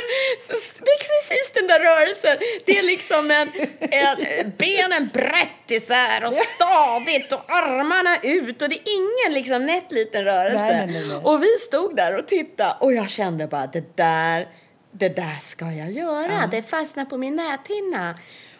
Precis 0.48 1.52
den 1.54 1.66
där 1.66 1.80
rörelsen. 1.80 2.36
Det 2.64 2.78
är 2.78 2.82
liksom 2.82 3.30
en, 3.30 3.52
en 3.80 4.52
benen 4.58 5.10
brett 5.12 5.70
isär 5.70 6.24
och 6.26 6.34
stadigt 6.34 7.32
och 7.32 7.50
armarna 7.50 8.16
ut 8.22 8.62
och 8.62 8.68
det 8.68 8.74
är 8.74 8.82
ingen 8.86 9.34
liksom 9.34 9.66
nätt 9.66 9.92
liten 9.92 10.24
rörelse. 10.24 10.76
Nej, 10.76 10.86
nej, 10.86 11.08
nej. 11.08 11.20
Och 11.22 11.42
vi 11.42 11.58
stod 11.58 11.96
där 11.96 12.18
och 12.18 12.26
tittade 12.28 12.76
och 12.80 12.92
jag 12.92 13.10
kände 13.10 13.46
bara 13.46 13.66
det 13.66 13.96
där, 13.96 14.48
det 14.92 15.08
där 15.08 15.38
ska 15.40 15.64
jag 15.64 15.90
göra. 15.90 16.46
Det 16.50 16.62
fastnade 16.62 17.10
på 17.10 17.18
min 17.18 17.36
näthinna. 17.36 18.14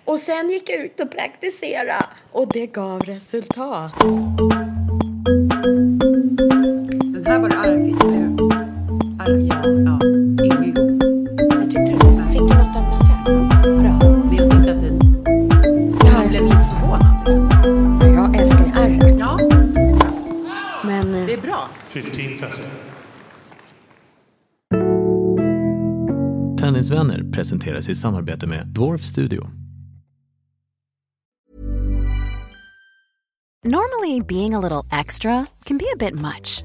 Och 0.05 0.21
sen 0.21 0.51
gick 0.51 0.71
jag 0.71 0.79
ut 0.79 1.01
och 1.01 1.11
praktiserade 1.11 2.05
och 2.33 2.53
det 2.53 2.67
gav 2.67 3.01
resultat. 3.01 3.93
Den 7.33 7.45
här 7.45 7.49
var 7.49 7.49
det 7.49 7.59
Arvid, 7.59 8.03
eller 8.03 8.19
hur? 8.19 8.53
Arvid. 9.23 9.53
Ja. 9.53 9.63
ja. 9.65 9.99
Indigo. 10.45 10.99
Jag 11.51 11.71
tyckte 11.71 11.93
du 11.93 12.33
fick 12.33 12.41
du 12.41 12.47
något 12.47 12.77
av 12.77 12.85
den? 13.65 13.81
Bra. 13.81 13.99
Vet 14.31 14.53
inte 14.53 14.73
att 14.73 14.81
den... 14.81 15.01
Han 16.13 16.29
blev 16.29 16.45
lite 16.45 16.67
förvånad. 16.71 18.13
Jag 18.15 18.37
älskar 18.37 18.65
ju 18.65 18.73
R. 18.73 19.17
Ja, 19.19 19.39
Men 20.85 21.15
eh, 21.15 21.27
det 21.27 21.33
är 21.33 21.41
bra. 21.43 21.69
1530. 21.93 22.65
Tennisvänner 26.59 27.33
presenteras 27.33 27.89
i 27.89 27.95
samarbete 27.95 28.47
med 28.47 28.67
Dwarf 28.67 29.05
Studio. 29.05 29.47
Normally, 33.65 34.21
being 34.21 34.55
a 34.55 34.61
little 34.61 35.01
extra 35.01 35.47
can 35.65 35.79
be 35.79 35.87
a 35.95 35.97
bit 35.97 36.15
much, 36.15 36.65